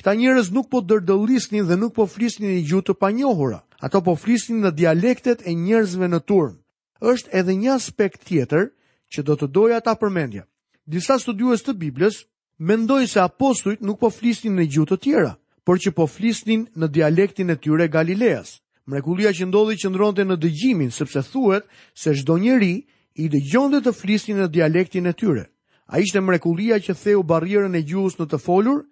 Këta 0.00 0.16
njerëz 0.16 0.48
nuk 0.56 0.70
po 0.72 0.80
dërdëllisnin 0.80 1.68
dhe 1.68 1.76
nuk 1.76 1.92
po 1.92 2.08
flisnin 2.08 2.56
në 2.56 2.64
gjuhë 2.72 2.86
të 2.88 2.94
panjohur. 3.02 3.52
Ato 3.84 3.98
po 4.00 4.16
flisnin 4.16 4.64
në 4.64 4.72
dialektet 4.80 5.44
e 5.44 5.52
njerëzve 5.52 6.08
në 6.08 6.20
turm. 6.28 6.56
Është 7.04 7.30
edhe 7.36 7.52
një 7.52 7.70
aspekt 7.76 8.24
tjetër 8.28 8.72
që 9.12 9.20
do 9.28 9.34
të 9.36 9.46
doja 9.52 9.84
ta 9.84 9.92
përmendja. 10.00 10.48
Disa 10.88 11.20
studiues 11.20 11.60
të 11.60 11.76
Biblës 11.76 12.24
mendojnë 12.64 13.10
se 13.12 13.20
apostujt 13.28 13.82
nuk 13.84 14.00
po 14.00 14.08
flisnin 14.08 14.56
në 14.56 14.64
gjuhë 14.72 14.90
të 14.94 15.00
tjera 15.04 15.36
por 15.66 15.80
që 15.82 15.90
po 15.98 16.04
flisnin 16.06 16.68
në 16.78 16.88
dialektin 16.94 17.50
e 17.50 17.56
tyre 17.58 17.88
Galileas. 17.90 18.60
Mrekullia 18.86 19.32
që 19.34 19.48
ndodhi 19.50 19.74
qëndronte 19.82 20.22
në 20.22 20.36
dëgjimin 20.38 20.92
sepse 20.94 21.24
thuhet 21.32 21.66
se 21.98 22.12
çdo 22.20 22.36
njeri 22.38 22.76
i 23.18 23.24
dëgjonte 23.32 23.80
të 23.82 23.92
flisnin 23.98 24.38
në 24.44 24.48
dialektin 24.54 25.10
e 25.10 25.12
tyre. 25.18 25.44
Ai 25.90 26.04
ishte 26.06 26.22
mrekullia 26.22 26.78
që 26.78 26.92
theu 27.02 27.24
barrierën 27.26 27.74
e 27.74 27.82
gjuhës 27.88 28.14
në 28.20 28.26
të 28.30 28.38
folur 28.46 28.84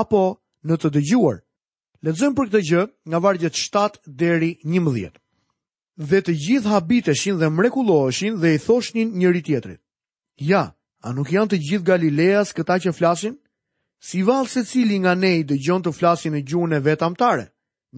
apo 0.00 0.22
në 0.66 0.74
të 0.78 0.88
dëgjuar. 0.98 1.40
Lexojmë 2.06 2.36
për 2.38 2.46
këtë 2.50 2.62
gjë 2.68 2.84
nga 3.10 3.18
vargu 3.26 3.50
7 3.50 4.00
deri 4.06 4.52
11. 4.64 5.10
Dhe 6.10 6.20
të 6.24 6.32
gjithë 6.46 6.70
habiteshin 6.72 7.40
dhe 7.42 7.50
mrekulloheshin 7.58 8.38
dhe 8.40 8.54
i 8.54 8.62
thoshnin 8.62 9.10
njëri 9.18 9.42
tjetrit. 9.44 9.80
Ja, 10.38 10.62
a 11.02 11.08
nuk 11.12 11.28
janë 11.34 11.50
të 11.52 11.58
gjithë 11.66 11.88
Galileas 11.90 12.54
këta 12.56 12.78
që 12.86 12.94
flasin? 12.94 13.34
Si 14.02 14.22
valë 14.24 14.48
se 14.48 14.62
cili 14.68 14.96
nga 15.02 15.12
ne 15.14 15.30
i 15.38 15.42
dëgjon 15.44 15.82
të 15.84 15.92
flasin 15.92 16.34
e 16.38 16.40
gjuhën 16.48 16.72
e 16.78 16.80
vetamtare, 16.86 17.44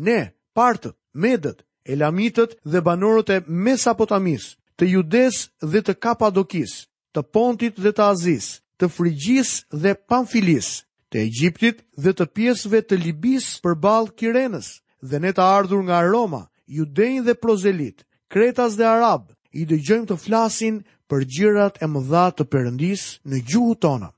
ne, 0.07 0.19
partët, 0.59 0.97
medët, 1.25 1.61
elamitët 1.95 2.57
dhe 2.73 2.81
banorët 2.89 3.29
e 3.31 3.39
mesapotamis, 3.65 4.49
të 4.77 4.89
Judes 4.95 5.39
dhe 5.73 5.81
të 5.87 5.95
Kapadokis, 6.03 6.73
të 7.15 7.23
Pontit 7.35 7.79
dhe 7.85 7.93
të 7.95 8.03
Azis, 8.11 8.49
të 8.79 8.89
Frigjis 8.97 9.51
dhe 9.83 9.93
Pamfilis, 10.11 10.73
të 11.11 11.23
Egjiptit 11.27 11.77
dhe 12.03 12.13
të 12.19 12.27
pjesëve 12.35 12.81
të 12.85 12.99
Libis 13.05 13.47
balë 13.85 14.13
Kirenës, 14.19 14.73
dhe 15.09 15.21
ne 15.23 15.31
të 15.37 15.43
ardhur 15.59 15.83
nga 15.87 16.03
Roma, 16.11 16.43
Judein 16.79 17.23
dhe 17.27 17.35
Prozelit, 17.43 18.03
Kretas 18.33 18.75
dhe 18.79 18.87
Arab, 18.97 19.31
i 19.55 19.63
dëgjojmë 19.71 20.09
të 20.11 20.19
flasin 20.25 20.83
për 21.09 21.27
gjërat 21.37 21.79
e 21.79 21.87
mëdha 21.95 22.27
të 22.35 22.45
Perëndis 22.53 23.05
në 23.31 23.45
gjuhën 23.51 23.79
tonë. 23.85 24.11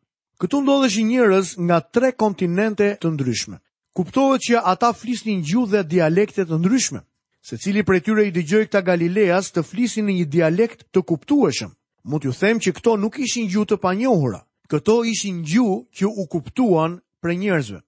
Këtu 0.42 0.58
ndodheshi 0.66 1.02
njërës 1.06 1.52
nga 1.62 1.76
tre 1.94 2.08
kontinente 2.18 2.86
të 3.02 3.10
ndryshme. 3.14 3.58
Kuptohet 3.98 4.42
që 4.48 4.62
ata 4.72 4.88
flisnin 4.98 5.44
gjuhë 5.46 5.70
dhe 5.72 5.82
dialektet 5.92 6.48
të 6.50 6.56
ndryshme, 6.58 7.00
se 7.48 7.58
cili 7.62 7.84
për 7.86 7.94
e 7.96 8.00
tyre 8.06 8.24
i 8.26 8.32
dëgjoj 8.34 8.64
këta 8.66 8.80
Galileas 8.88 9.52
të 9.54 9.62
flisnin 9.68 10.10
një 10.10 10.26
dialekt 10.34 10.82
të 10.90 11.00
kuptueshëm. 11.10 11.70
Mund 12.10 12.20
t'ju 12.22 12.32
ju 12.34 12.38
them 12.40 12.58
që 12.64 12.70
këto 12.76 12.96
nuk 13.04 13.18
ishin 13.26 13.46
gjuhë 13.52 13.68
të 13.70 13.76
panjohura, 13.84 14.40
këto 14.72 14.94
ishin 15.12 15.36
gjuhë 15.52 15.78
që 16.02 16.10
u 16.22 16.26
kuptuan 16.34 16.98
për 17.22 17.38
njërzve. 17.44 17.78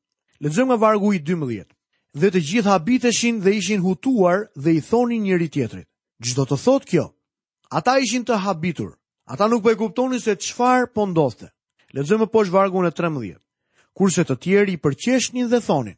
Lëzëm 0.46 0.66
nga 0.70 0.78
vargu 0.84 1.10
i 1.18 1.20
12. 1.30 1.66
Dhe 2.20 2.28
të 2.30 2.40
gjithë 2.48 2.70
habiteshin 2.76 3.42
dhe 3.42 3.56
ishin 3.58 3.82
hutuar 3.82 4.46
dhe 4.62 4.70
i 4.78 4.80
thonin 4.90 5.26
njëri 5.26 5.48
tjetrit. 5.54 5.88
Gjithë 6.22 6.36
do 6.36 6.44
të 6.52 6.62
thot 6.64 6.86
kjo, 6.90 7.10
ata 7.78 7.98
ishin 8.06 8.22
të 8.24 8.38
habitur, 8.46 8.94
ata 9.32 9.50
nuk 9.50 9.66
për 9.66 9.74
po 9.98 10.06
e 10.14 10.20
se 10.26 10.34
qfar 10.46 10.82
pëndothë. 10.94 11.48
Po 11.50 11.55
Lexojmë 11.96 12.26
poshtë 12.28 12.52
vargun 12.52 12.84
e 12.84 12.90
13. 12.92 13.38
Kurse 13.96 14.24
të 14.28 14.34
tjerë 14.44 14.72
i 14.74 14.76
përqeshnin 14.84 15.46
dhe 15.48 15.62
thonin, 15.64 15.94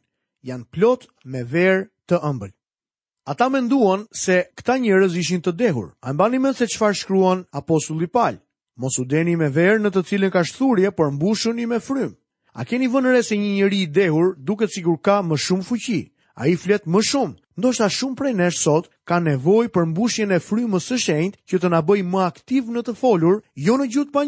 janë 0.47 0.69
plot 0.71 1.09
me 1.27 1.41
verë 1.43 1.81
të 2.07 2.21
ëmbël. 2.23 2.53
Ata 3.27 3.49
menduan 3.51 4.05
se 4.15 4.37
këta 4.57 4.77
njerëz 4.79 5.17
ishin 5.19 5.43
të 5.43 5.51
dehur. 5.59 5.89
A 5.99 6.13
mbani 6.15 6.39
mend 6.39 6.55
se 6.55 6.69
çfarë 6.71 6.95
shkruan 7.01 7.41
apostulli 7.51 8.07
Paul? 8.07 8.39
Mos 8.79 8.95
u 8.99 9.03
deni 9.11 9.35
me 9.35 9.49
verë 9.51 9.81
në 9.83 9.91
të 9.91 10.05
cilën 10.07 10.31
ka 10.31 10.45
shturje, 10.47 10.93
por 10.95 11.11
mbushuni 11.17 11.67
me 11.67 11.81
frymë. 11.83 12.15
A 12.55 12.63
keni 12.65 12.87
vënë 12.93 13.11
re 13.17 13.21
se 13.23 13.35
një 13.37 13.51
njeri 13.57 13.81
i 13.83 13.91
dehur 13.99 14.35
duket 14.37 14.71
sikur 14.71 15.01
ka 15.03 15.19
më 15.21 15.35
shumë 15.35 15.67
fuqi? 15.67 15.99
A 16.39 16.47
i 16.47 16.55
flet 16.55 16.87
më 16.87 17.03
shumë, 17.09 17.35
ndoshta 17.59 17.89
shumë 17.91 18.15
prej 18.17 18.33
nesh 18.39 18.63
sot 18.63 18.87
ka 19.03 19.19
nevoj 19.19 19.67
për 19.75 19.91
mbushjen 19.91 20.31
e 20.31 20.39
frymës 20.39 20.87
së 20.93 20.97
shenjt 21.09 21.35
që 21.43 21.59
të 21.59 21.67
na 21.75 21.83
më 21.83 22.19
aktiv 22.23 22.71
në 22.71 22.87
të 22.87 22.95
folur, 22.95 23.41
jo 23.67 23.75
në 23.77 23.89
gjutë 23.93 24.11
pa 24.13 24.23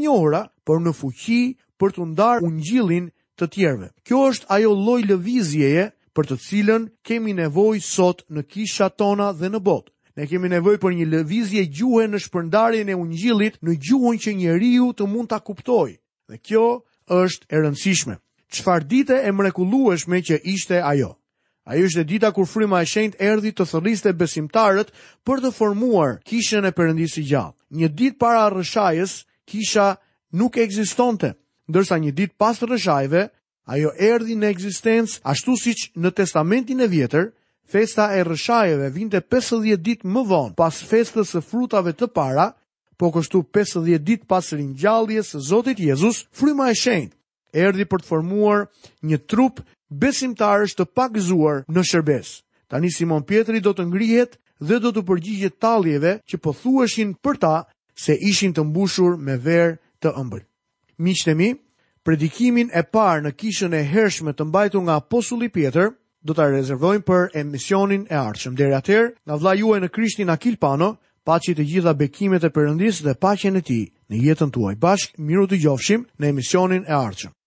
por 0.72 0.80
në 0.80 0.92
fuqi 0.96 1.40
për 1.84 1.92
të 1.98 2.06
ndarë 2.14 2.46
ungjillin 2.48 3.10
të 3.38 3.46
tjerëve. 3.52 3.88
Kjo 4.08 4.20
është 4.32 4.46
ajo 4.56 4.70
lloj 4.86 5.02
lëvizjeje 5.10 5.84
për 6.16 6.28
të 6.30 6.36
cilën 6.46 6.84
kemi 7.08 7.34
nevojë 7.36 7.82
sot 7.84 8.22
në 8.32 8.46
kishat 8.52 8.94
tona 8.98 9.34
dhe 9.36 9.50
në 9.52 9.60
botë. 9.68 9.92
Ne 10.16 10.30
kemi 10.32 10.48
nevojë 10.54 10.80
për 10.84 10.94
një 10.96 11.08
lëvizje 11.12 11.66
gjuhe 11.76 12.06
në 12.08 12.22
shpërndarjen 12.24 12.88
e 12.88 12.96
ungjillit 12.96 13.58
në 13.64 13.76
gjuhën 13.84 14.22
që 14.24 14.36
njeriu 14.40 14.88
të 14.96 15.08
mund 15.12 15.28
ta 15.34 15.42
kuptojë. 15.44 15.98
Dhe 16.32 16.38
kjo 16.40 16.66
është 17.12 17.50
e 17.52 17.58
rëndësishme. 17.66 18.16
Çfarë 18.56 18.88
dite 18.92 19.18
e 19.28 19.32
mrekulueshme 19.32 20.22
që 20.28 20.40
ishte 20.54 20.80
ajo? 20.88 21.18
Ajo 21.68 21.86
ishte 21.90 22.06
dita 22.08 22.32
kur 22.36 22.48
fryma 22.48 22.80
e 22.80 22.88
shenjtë 22.88 23.20
erdhi 23.20 23.52
të 23.52 23.66
thërriste 23.72 24.16
besimtarët 24.16 24.96
për 25.28 25.44
të 25.44 25.52
formuar 25.56 26.16
kishën 26.28 26.64
e 26.64 26.72
Perëndisë 26.72 27.26
gjallë. 27.28 27.60
Një 27.76 27.92
ditë 28.00 28.20
para 28.20 28.48
rrëshajës, 28.54 29.18
kisha 29.48 29.92
nuk 30.32 30.58
egzistonte, 30.64 31.36
ndërsa 31.68 31.98
një 32.02 32.12
dit 32.16 32.32
pas 32.40 32.58
rëshajve, 32.64 33.26
ajo 33.72 33.92
erdi 34.00 34.36
në 34.40 34.50
egzistens, 34.52 35.20
ashtu 35.24 35.56
si 35.60 35.76
që 35.78 35.92
në 36.02 36.12
testamentin 36.18 36.82
e 36.84 36.88
vjetër, 36.92 37.30
festa 37.72 38.10
e 38.18 38.24
rëshajve 38.28 38.90
vinte 38.96 39.22
50 39.22 39.78
dit 39.80 40.04
më 40.04 40.24
vonë, 40.28 40.54
pas 40.58 40.76
festës 40.88 41.36
e 41.38 41.42
frutave 41.44 41.94
të 41.96 42.10
para, 42.16 42.50
po 43.00 43.12
kështu 43.16 43.44
50 43.54 43.98
dit 44.06 44.26
pas 44.30 44.52
rinjalljes 44.54 45.34
së 45.36 45.44
Zotit 45.50 45.80
Jezus, 45.82 46.26
fryma 46.32 46.70
e 46.72 46.76
shenjt, 46.78 47.16
erdi 47.56 47.86
për 47.90 48.04
të 48.04 48.08
formuar 48.12 48.68
një 49.04 49.20
trup 49.30 49.60
besimtarës 49.92 50.76
të 50.78 50.86
pak 50.96 51.18
në 51.18 51.84
shërbes. 51.84 52.40
Tani 52.72 52.92
Simon 52.96 53.24
Pietri 53.28 53.60
do 53.60 53.74
të 53.76 53.84
ngrihet 53.90 54.38
dhe 54.64 54.78
do 54.80 54.92
të 54.96 55.02
përgjigje 55.04 55.50
taljeve 55.60 56.12
që 56.24 56.38
përthuëshin 56.46 57.16
për 57.20 57.38
ta 57.42 57.56
se 58.00 58.16
ishin 58.16 58.54
të 58.56 58.64
mbushur 58.70 59.18
me 59.20 59.36
ver 59.36 59.74
të 60.02 60.12
ëmbël. 60.20 60.44
Miqtë 61.02 61.34
mi, 61.40 61.50
predikimin 62.06 62.70
e 62.74 62.82
parë 62.94 63.24
në 63.28 63.32
kishën 63.42 63.76
e 63.78 63.82
hershme 63.94 64.34
të 64.34 64.48
mbajtur 64.50 64.84
nga 64.86 64.96
apostulli 65.02 65.50
Pjetër 65.54 65.92
do 66.26 66.34
ta 66.38 66.48
rezervojmë 66.50 67.06
për 67.08 67.30
emisionin 67.42 68.08
e 68.10 68.18
ardhshëm. 68.22 68.58
Deri 68.60 68.76
atër, 68.78 69.12
nga 69.26 69.38
vllai 69.40 69.56
juaj 69.62 69.80
në 69.82 69.90
Krishtin 69.96 70.34
Akil 70.34 70.58
Pano, 70.62 70.92
paçi 71.26 71.56
të 71.58 71.66
gjitha 71.72 71.94
bekimet 72.02 72.44
e 72.46 72.52
Perëndisë 72.54 73.06
dhe 73.08 73.18
paqen 73.24 73.58
e 73.58 73.66
tij 73.68 73.84
në 74.10 74.26
jetën 74.26 74.52
tuaj. 74.54 74.76
Bashk 74.84 75.18
miru 75.22 75.48
të 75.48 75.62
gjofshim 75.64 76.08
në 76.20 76.34
emisionin 76.36 76.84
e 76.88 76.98
ardhshëm. 77.06 77.41